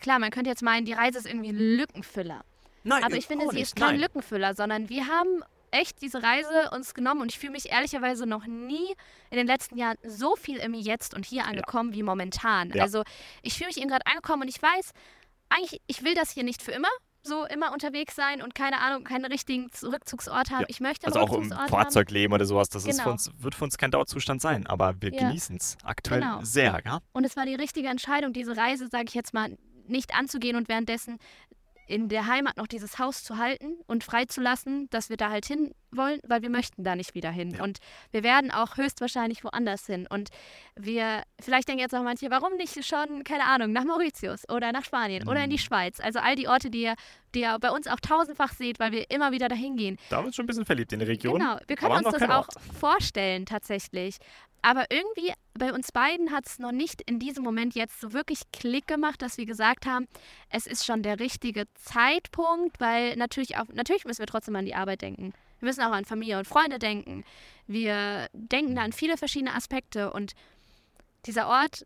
[0.00, 2.42] klar, man könnte jetzt meinen, die Reise ist irgendwie ein Lückenfüller.
[2.84, 4.00] Nein, Aber ich finde, sie ist kein nein.
[4.00, 8.46] Lückenfüller, sondern wir haben echt diese Reise uns genommen und ich fühle mich ehrlicherweise noch
[8.46, 8.94] nie
[9.30, 12.70] in den letzten Jahren so viel im Jetzt und hier angekommen wie momentan.
[12.70, 12.82] Ja.
[12.82, 13.02] Also
[13.42, 14.92] ich fühle mich eben gerade angekommen und ich weiß,
[15.48, 16.88] eigentlich, ich will das hier nicht für immer
[17.26, 20.60] so immer unterwegs sein und keine Ahnung, keinen richtigen Rückzugsort haben.
[20.60, 20.66] Ja.
[20.68, 21.82] Ich möchte einen Also auch im Rückzugsort haben.
[21.82, 23.10] Fahrzeugleben oder sowas, das Genau.
[23.12, 25.20] uns, wird für uns kein Dauerzustand sein, aber wir Ja.
[25.28, 26.40] genießen es aktuell Genau.
[26.42, 27.00] sehr, ja?
[27.12, 29.56] Und es war die richtige Entscheidung, diese Reise, sage ich jetzt mal,
[29.86, 31.18] nicht anzugehen und währenddessen
[31.86, 35.74] in der Heimat noch dieses Haus zu halten und freizulassen, dass wir da halt hin
[35.90, 37.54] wollen, weil wir möchten da nicht wieder hin.
[37.54, 37.62] Ja.
[37.62, 37.78] Und
[38.10, 40.06] wir werden auch höchstwahrscheinlich woanders hin.
[40.08, 40.30] Und
[40.76, 44.84] wir, vielleicht denken jetzt auch manche, warum nicht schon, keine Ahnung, nach Mauritius oder nach
[44.84, 45.60] Spanien oder in die Mhm.
[45.60, 46.00] Schweiz.
[46.00, 46.94] Also all die Orte, die ihr,
[47.34, 49.96] die ihr bei uns auch tausendfach seht, weil wir immer wieder dahin gehen.
[50.08, 51.38] Da haben wir uns schon ein bisschen verliebt in die Region.
[51.38, 54.18] Genau, wir können uns das auch vorstellen tatsächlich.
[54.64, 58.40] Aber irgendwie bei uns beiden hat es noch nicht in diesem Moment jetzt so wirklich
[58.50, 60.08] Klick gemacht, dass wir gesagt haben,
[60.48, 64.74] es ist schon der richtige Zeitpunkt, weil natürlich auch, natürlich müssen wir trotzdem an die
[64.74, 65.34] Arbeit denken.
[65.60, 67.24] Wir müssen auch an Familie und Freunde denken.
[67.66, 70.32] Wir denken da an viele verschiedene Aspekte und
[71.26, 71.84] dieser Ort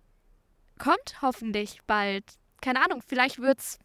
[0.79, 2.22] kommt hoffentlich bald.
[2.61, 3.81] Keine Ahnung, vielleicht wird es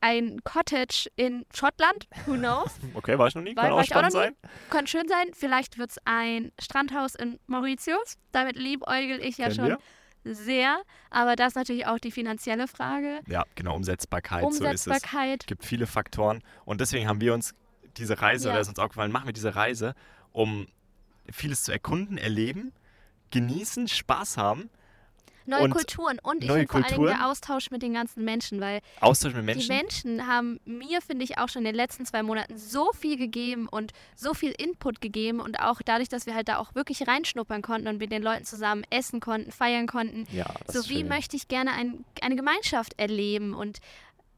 [0.00, 2.70] ein Cottage in Schottland, who knows?
[2.94, 4.36] Okay, war ich noch nie, kann war auch spannend sein.
[4.70, 5.28] Kann schön sein.
[5.34, 8.16] Vielleicht wird es ein Strandhaus in Mauritius.
[8.32, 9.76] Damit liebäugel ich ja Kennen
[10.24, 10.78] schon sehr.
[11.10, 13.20] Aber das ist natürlich auch die finanzielle Frage.
[13.28, 14.86] Ja, genau, Umsetzbarkeit, so ist es.
[14.86, 15.46] Umsetzbarkeit.
[15.46, 17.54] gibt viele Faktoren und deswegen haben wir uns
[17.96, 18.54] diese Reise, Ja.
[18.54, 19.94] oder ist uns auch gefallen, machen wir diese Reise,
[20.32, 20.66] um
[21.30, 22.72] vieles zu erkunden, erleben,
[23.30, 24.70] genießen, Spaß haben,
[25.46, 27.18] Neue Und Kulturen und ich finde vor allen Dingen Kulturen.
[27.18, 29.68] der Austausch mit den ganzen Menschen, weil Austausch mit die Menschen.
[29.76, 33.68] Menschen haben mir, finde ich, auch schon in den letzten zwei Monaten so viel gegeben
[33.68, 37.62] und so viel Input gegeben und auch dadurch, dass wir halt da auch wirklich reinschnuppern
[37.62, 41.08] konnten und mit den Leuten zusammen essen konnten, feiern konnten, Ja, so wie schön.
[41.08, 43.78] möchte ich gerne ein, eine Gemeinschaft erleben und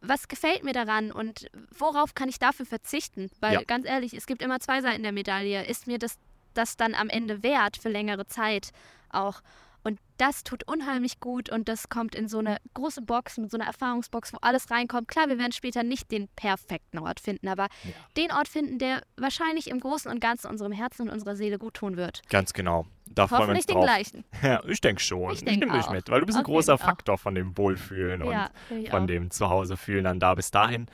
[0.01, 1.47] was gefällt mir daran und
[1.77, 3.31] worauf kann ich dafür verzichten?
[3.41, 3.63] Weil Ja.
[3.67, 5.65] ganz ehrlich, es gibt immer zwei Seiten der Medaille.
[5.67, 6.19] Ist mir das,
[6.55, 8.71] das dann am Ende wert für längere Zeit
[9.11, 9.41] auch?
[9.89, 13.57] Und das tut unheimlich gut und das kommt in so eine große Box, mit so
[13.57, 15.09] einer Erfahrungsbox, wo alles reinkommt.
[15.09, 17.91] Klar, wir werden später nicht den perfekten Ort finden, aber Ja.
[18.19, 21.73] den Ort finden, der wahrscheinlich im Großen und Ganzen unserem Herzen und unserer Seele gut
[21.75, 22.21] tun wird.
[22.29, 22.85] Ganz genau.
[23.07, 23.85] Da freuen wir uns Hoffentlich den drauf.
[23.85, 24.25] gleichen.
[24.43, 25.31] Ja, ich denke schon.
[25.33, 26.77] Ich Ich, denk nehme dich mit, weil du bist ein großer.
[26.77, 29.07] Faktor von dem Wohlfühlen und Ja, ich von auch.
[29.07, 30.87] dem Zuhausefühlen dann da bis dahin.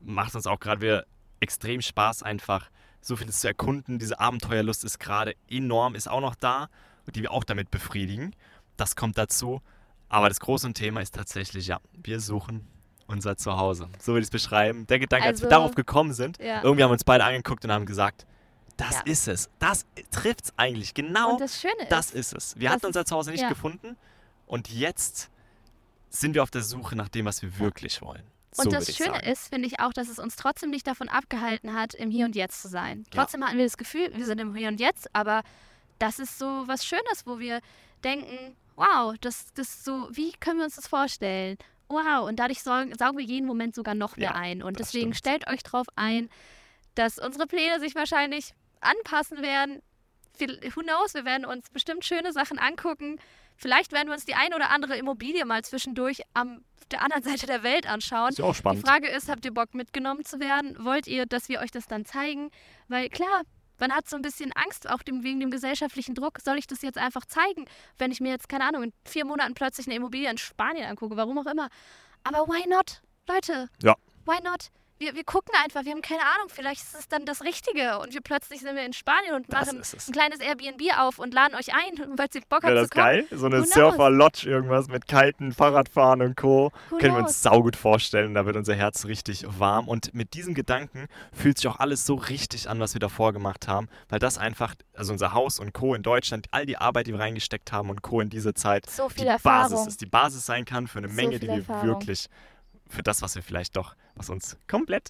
[0.00, 1.06] Macht uns auch gerade wieder
[1.40, 2.68] extrem Spaß, einfach
[3.00, 3.98] so vieles zu erkunden.
[3.98, 6.68] Diese Abenteuerlust ist gerade enorm, ist auch noch da,
[7.14, 8.34] die wir auch damit befriedigen.
[8.76, 9.60] Das kommt dazu.
[10.08, 12.66] Aber das große Thema ist tatsächlich, ja, wir suchen
[13.06, 13.88] unser Zuhause.
[13.98, 14.86] So würde ich es beschreiben.
[14.86, 16.62] Der Gedanke, als wir Also, darauf gekommen sind, ja.
[16.62, 18.26] irgendwie haben wir uns beide angeguckt und haben gesagt,
[18.76, 19.00] das Ja.
[19.04, 19.50] ist es.
[19.58, 20.94] Das trifft es eigentlich.
[20.94, 22.60] Genau Und das Schöne das ist, ist es.
[22.60, 23.48] Wir hatten unser ist- Zuhause nicht ja.
[23.48, 23.96] gefunden
[24.46, 25.30] und jetzt
[26.10, 28.22] sind wir auf der Suche nach dem, was wir wirklich wollen.
[28.54, 29.26] So Und das Schöne sagen.
[29.30, 32.36] ist, finde ich auch, dass es uns trotzdem nicht davon abgehalten hat, im Hier und
[32.36, 33.04] Jetzt zu sein.
[33.10, 35.42] Trotzdem hatten wir das Gefühl, wir sind im Hier und Jetzt, aber
[36.02, 37.60] das ist so was Schönes, wo wir
[38.02, 41.56] denken, wow, das, das so, wie können wir uns das vorstellen?
[41.88, 44.62] Wow, und dadurch saugen, saugen wir jeden Moment sogar noch mehr Ja, ein.
[44.62, 45.42] Und deswegen stimmt.
[45.42, 46.28] stellt euch drauf ein,
[46.94, 49.80] dass unsere Pläne sich wahrscheinlich anpassen werden.
[50.74, 53.20] Who knows, wir werden uns bestimmt schöne Sachen angucken.
[53.56, 57.46] Vielleicht werden wir uns die ein oder andere Immobilie mal zwischendurch am der anderen Seite
[57.46, 58.30] der Welt anschauen.
[58.30, 58.86] Ist ja auch Die spannend.
[58.86, 60.76] Frage ist, habt ihr Bock mitgenommen zu werden?
[60.84, 62.50] Wollt ihr, dass wir euch das dann zeigen?
[62.88, 63.42] Weil klar,
[63.78, 66.38] man hat so ein bisschen Angst, auch dem, wegen dem gesellschaftlichen Druck.
[66.44, 67.64] Soll ich das jetzt einfach zeigen,
[67.98, 71.16] wenn ich mir jetzt, keine Ahnung, in vier Monaten plötzlich eine Immobilie in Spanien angucke,
[71.16, 71.68] warum auch immer.
[72.24, 73.02] Aber why not?
[73.28, 73.94] Leute, Ja.
[74.26, 74.70] why not?
[75.02, 78.14] Wir, wir gucken einfach, wir haben keine Ahnung, vielleicht ist es dann das Richtige und
[78.14, 81.54] wir plötzlich sind wir in Spanien und Das machen ein kleines Airbnb auf und laden
[81.56, 83.04] euch ein, weil ihr Bock habt Wäre zu das kommen.
[83.04, 83.26] geil?
[83.30, 83.64] So eine?
[83.64, 86.70] Surfer-Lodge, irgendwas mit kalten Fahrradfahren und Co.
[86.90, 87.30] Who Können wir knows?
[87.32, 88.34] uns saugut vorstellen.
[88.34, 89.88] Da wird unser Herz richtig warm.
[89.88, 93.68] Und mit diesem Gedanken fühlt sich auch alles so richtig an, was wir davor gemacht
[93.68, 93.88] haben.
[94.08, 95.94] Weil das einfach, also unser Haus und Co.
[95.94, 98.20] in Deutschland, all die Arbeit, die wir reingesteckt haben und Co.
[98.20, 99.70] in diese Zeit, So viel die Erfahrung.
[99.72, 100.00] Basis ist.
[100.00, 101.86] Die Basis sein kann für eine So Menge, die wir Erfahrung.
[101.88, 102.28] wirklich,
[102.92, 105.08] für das, was wir vielleicht doch, was uns komplett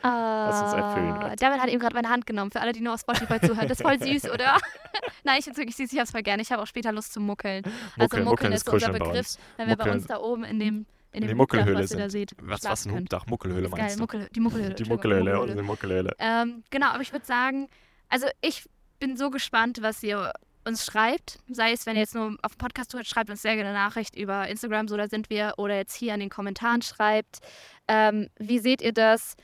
[0.00, 1.42] Ah, uns erfüllen wird.
[1.42, 3.66] David hat eben gerade meine Hand genommen, für alle, die nur auf Spotify zuhören.
[3.66, 4.56] Das ist voll süß, oder?
[5.24, 6.40] Nein, ich finde es wirklich süß, ich habe es voll gerne.
[6.40, 7.64] Ich habe auch später Lust zu muckeln.
[7.64, 7.72] Also
[8.04, 10.60] Muckeln, Muckeln ist ist unser bei Begriff, wenn wir bei Muckeln- uns da oben in
[10.60, 12.10] dem in in die Muckelhöhle was da sind.
[12.10, 12.92] seht, Was, was ein.
[12.94, 13.26] Hubdach?
[13.26, 14.02] Muckelhöhle geil, meinst du?
[14.02, 14.74] Muckel, die Muckelhöhle.
[14.74, 16.14] Die Muckelhöhle, unsere Muckelhöhle.
[16.20, 17.68] Ähm, genau, aber ich würde sagen,
[18.08, 18.68] also ich
[19.00, 20.32] bin so gespannt, was ihr
[20.64, 21.38] uns schreibt.
[21.48, 23.78] Sei es, wenn ihr jetzt nur auf dem Podcast hört, schreibt uns sehr gerne eine
[23.78, 27.38] Nachricht über Instagram, so da sind wir, oder jetzt hier in den Kommentaren schreibt.
[27.86, 29.36] Ähm, wie seht ihr das?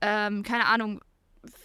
[0.00, 1.00] Ähm, keine Ahnung,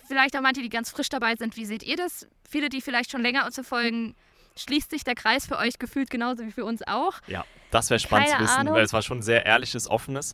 [0.07, 2.27] vielleicht auch manche, die ganz frisch dabei sind, wie seht ihr das?
[2.47, 4.15] Viele, die vielleicht schon länger uns verfolgen,
[4.55, 7.13] schließt sich der Kreis für euch gefühlt genauso wie für uns auch.
[7.27, 8.73] Ja, das wäre spannend Keine zu wissen, Ahnung.
[8.75, 10.33] weil es war schon ein sehr ehrliches, offenes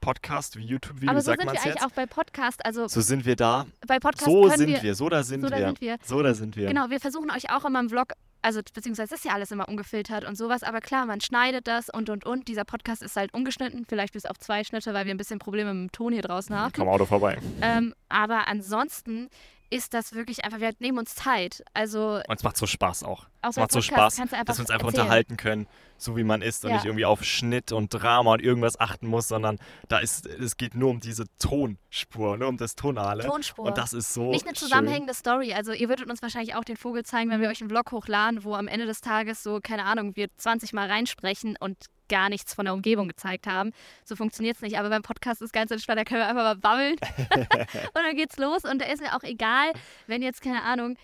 [0.00, 1.86] Podcast wie YouTube-Video, Aber so sagt sind man wir es eigentlich jetzt.
[1.86, 2.64] auch bei Podcast.
[2.64, 3.66] Also So sind wir da.
[3.86, 4.94] bei Podcast So können sind wir, wir.
[4.94, 5.66] So da sind so da wir.
[5.66, 5.96] sind wir.
[6.04, 6.68] So da sind wir.
[6.68, 8.12] Genau, wir versuchen euch auch immer im Vlog,
[8.42, 12.10] also beziehungsweise ist ja alles immer ungefiltert und sowas, aber klar, man schneidet das und
[12.10, 12.48] und und.
[12.48, 15.72] Dieser Podcast ist halt ungeschnitten, vielleicht bis auf zwei Schnitte, weil wir ein bisschen Probleme
[15.74, 16.72] mit dem Ton hier draußen haben.
[16.76, 17.38] Komm Auto vorbei.
[17.60, 19.28] Ähm, aber ansonsten
[19.72, 21.64] ist das wirklich einfach, wir nehmen uns Zeit.
[21.74, 23.26] Also Und es macht so Spaß auch.
[23.42, 24.86] auch Es macht so Spaß, dass wir uns einfach erzählen.
[24.86, 25.66] unterhalten können,
[25.96, 26.76] so wie man ist und Ja.
[26.76, 29.58] nicht irgendwie auf Schnitt und Drama und irgendwas achten muss, sondern
[29.88, 33.24] da ist, es geht nur um diese Tonspur, nur um das Tonale.
[33.24, 33.64] Tonspur.
[33.66, 34.68] Und das ist so Nicht eine schön.
[34.68, 35.54] zusammenhängende Story.
[35.54, 38.44] Also ihr würdet uns wahrscheinlich auch den Vogel zeigen, wenn wir euch einen Vlog hochladen,
[38.44, 41.76] wo am Ende des Tages so, keine Ahnung, wir 20 Mal reinsprechen und
[42.12, 43.72] gar nichts von der Umgebung gezeigt haben.
[44.04, 44.78] So funktioniert es nicht.
[44.78, 46.96] Aber beim Podcast ist ganz entspannt, da können wir einfach mal babbeln.
[47.34, 48.64] und dann geht's los.
[48.64, 49.72] Und da ist mir auch egal,
[50.06, 50.96] wenn jetzt, keine Ahnung,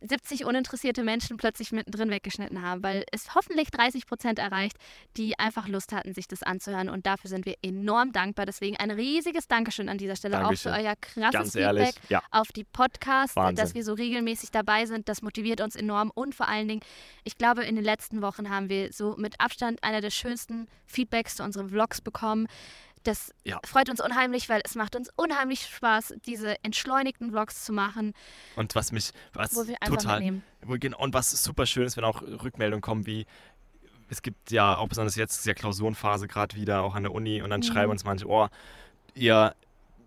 [0.00, 4.76] 70 uninteressierte Menschen plötzlich mittendrin weggeschnitten haben, weil es hoffentlich 30 Prozent erreicht,
[5.16, 6.88] die einfach Lust hatten, sich das anzuhören.
[6.88, 8.46] Und dafür sind wir enorm dankbar.
[8.46, 10.72] Deswegen ein riesiges Dankeschön an dieser Stelle auch für Dankeschön.
[10.72, 12.22] euer krasses Ganz Feedback ehrlich, ja.
[12.30, 13.56] auf die Podcasts, Wahnsinn.
[13.56, 15.08] dass wir so regelmäßig dabei sind.
[15.08, 16.10] Das motiviert uns enorm.
[16.14, 16.80] Und vor allen Dingen,
[17.24, 21.36] ich glaube, in den letzten Wochen haben wir so mit Abstand einer der schönsten Feedbacks
[21.36, 22.46] zu unseren Vlogs bekommen.
[23.08, 23.58] Das Ja.
[23.64, 28.12] freut uns unheimlich, weil es macht uns unheimlich Spaß, diese entschleunigten Vlogs zu machen,
[28.54, 30.94] Und was mich, was wo wir einfach total, mitnehmen.
[30.98, 33.24] Und was super schön ist, wenn auch Rückmeldungen kommen wie,
[34.10, 37.40] es gibt ja auch besonders jetzt ist ja Klausurenphase gerade wieder, auch an der Uni,
[37.40, 37.64] und dann Mhm.
[37.64, 38.48] schreiben uns manche, oh,
[39.14, 39.54] ihr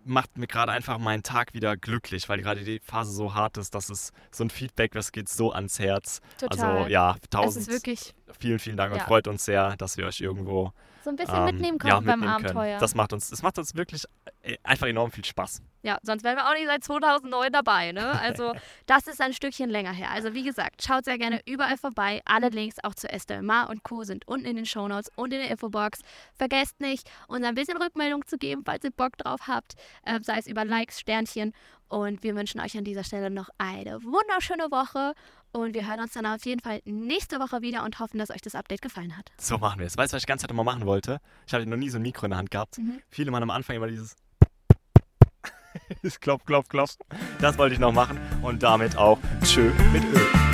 [0.04, 3.74] macht mir gerade einfach meinen Tag wieder glücklich, weil gerade die Phase so hart ist,
[3.74, 6.20] dass es so ein Feedback, das geht so ans Herz.
[6.38, 6.48] Total.
[6.50, 9.04] Also ja, es ist tausend, wirklich vielen, vielen Dank und Ja.
[9.06, 10.72] freut uns sehr, dass wir euch irgendwo
[11.02, 12.64] so ein bisschen ähm, mitnehmen ja, konnten beim mitnehmen Abenteuer.
[12.64, 12.80] können.
[12.80, 14.04] Das macht uns, das macht uns wirklich
[14.42, 15.62] äh, einfach enorm viel Spaß.
[15.82, 18.12] Ja, sonst wären wir auch nicht seit 2009 dabei, ne?
[18.22, 18.52] Also
[18.86, 20.10] das ist ein Stückchen länger her.
[20.10, 22.22] Also wie gesagt, schaut sehr gerne überall vorbei.
[22.24, 24.04] Alle Links auch zu Estelle Mar und Co.
[24.04, 26.00] sind unten in den Shownotes und in der Infobox.
[26.34, 29.74] Vergesst nicht, uns ein bisschen Rückmeldung zu geben, falls ihr Bock drauf habt,
[30.04, 31.52] äh, sei es über Likes, Sternchen.
[31.88, 35.12] Und wir wünschen euch an dieser Stelle noch eine wunderschöne Woche.
[35.52, 38.40] Und wir hören uns dann auf jeden Fall nächste Woche wieder und hoffen, dass euch
[38.40, 39.30] das Update gefallen hat.
[39.38, 39.96] So machen wir es.
[39.96, 41.20] Weißt du, was ich die ganze Zeit immer machen wollte?
[41.46, 42.78] Ich hatte noch nie so ein Mikro in der Hand gehabt.
[42.78, 43.02] Mhm.
[43.10, 44.16] Viele machen am Anfang immer dieses
[46.02, 46.96] das Klopf, Klopf, Klopf.
[47.40, 50.51] Das wollte ich noch machen und damit auch Tschö mit Ö.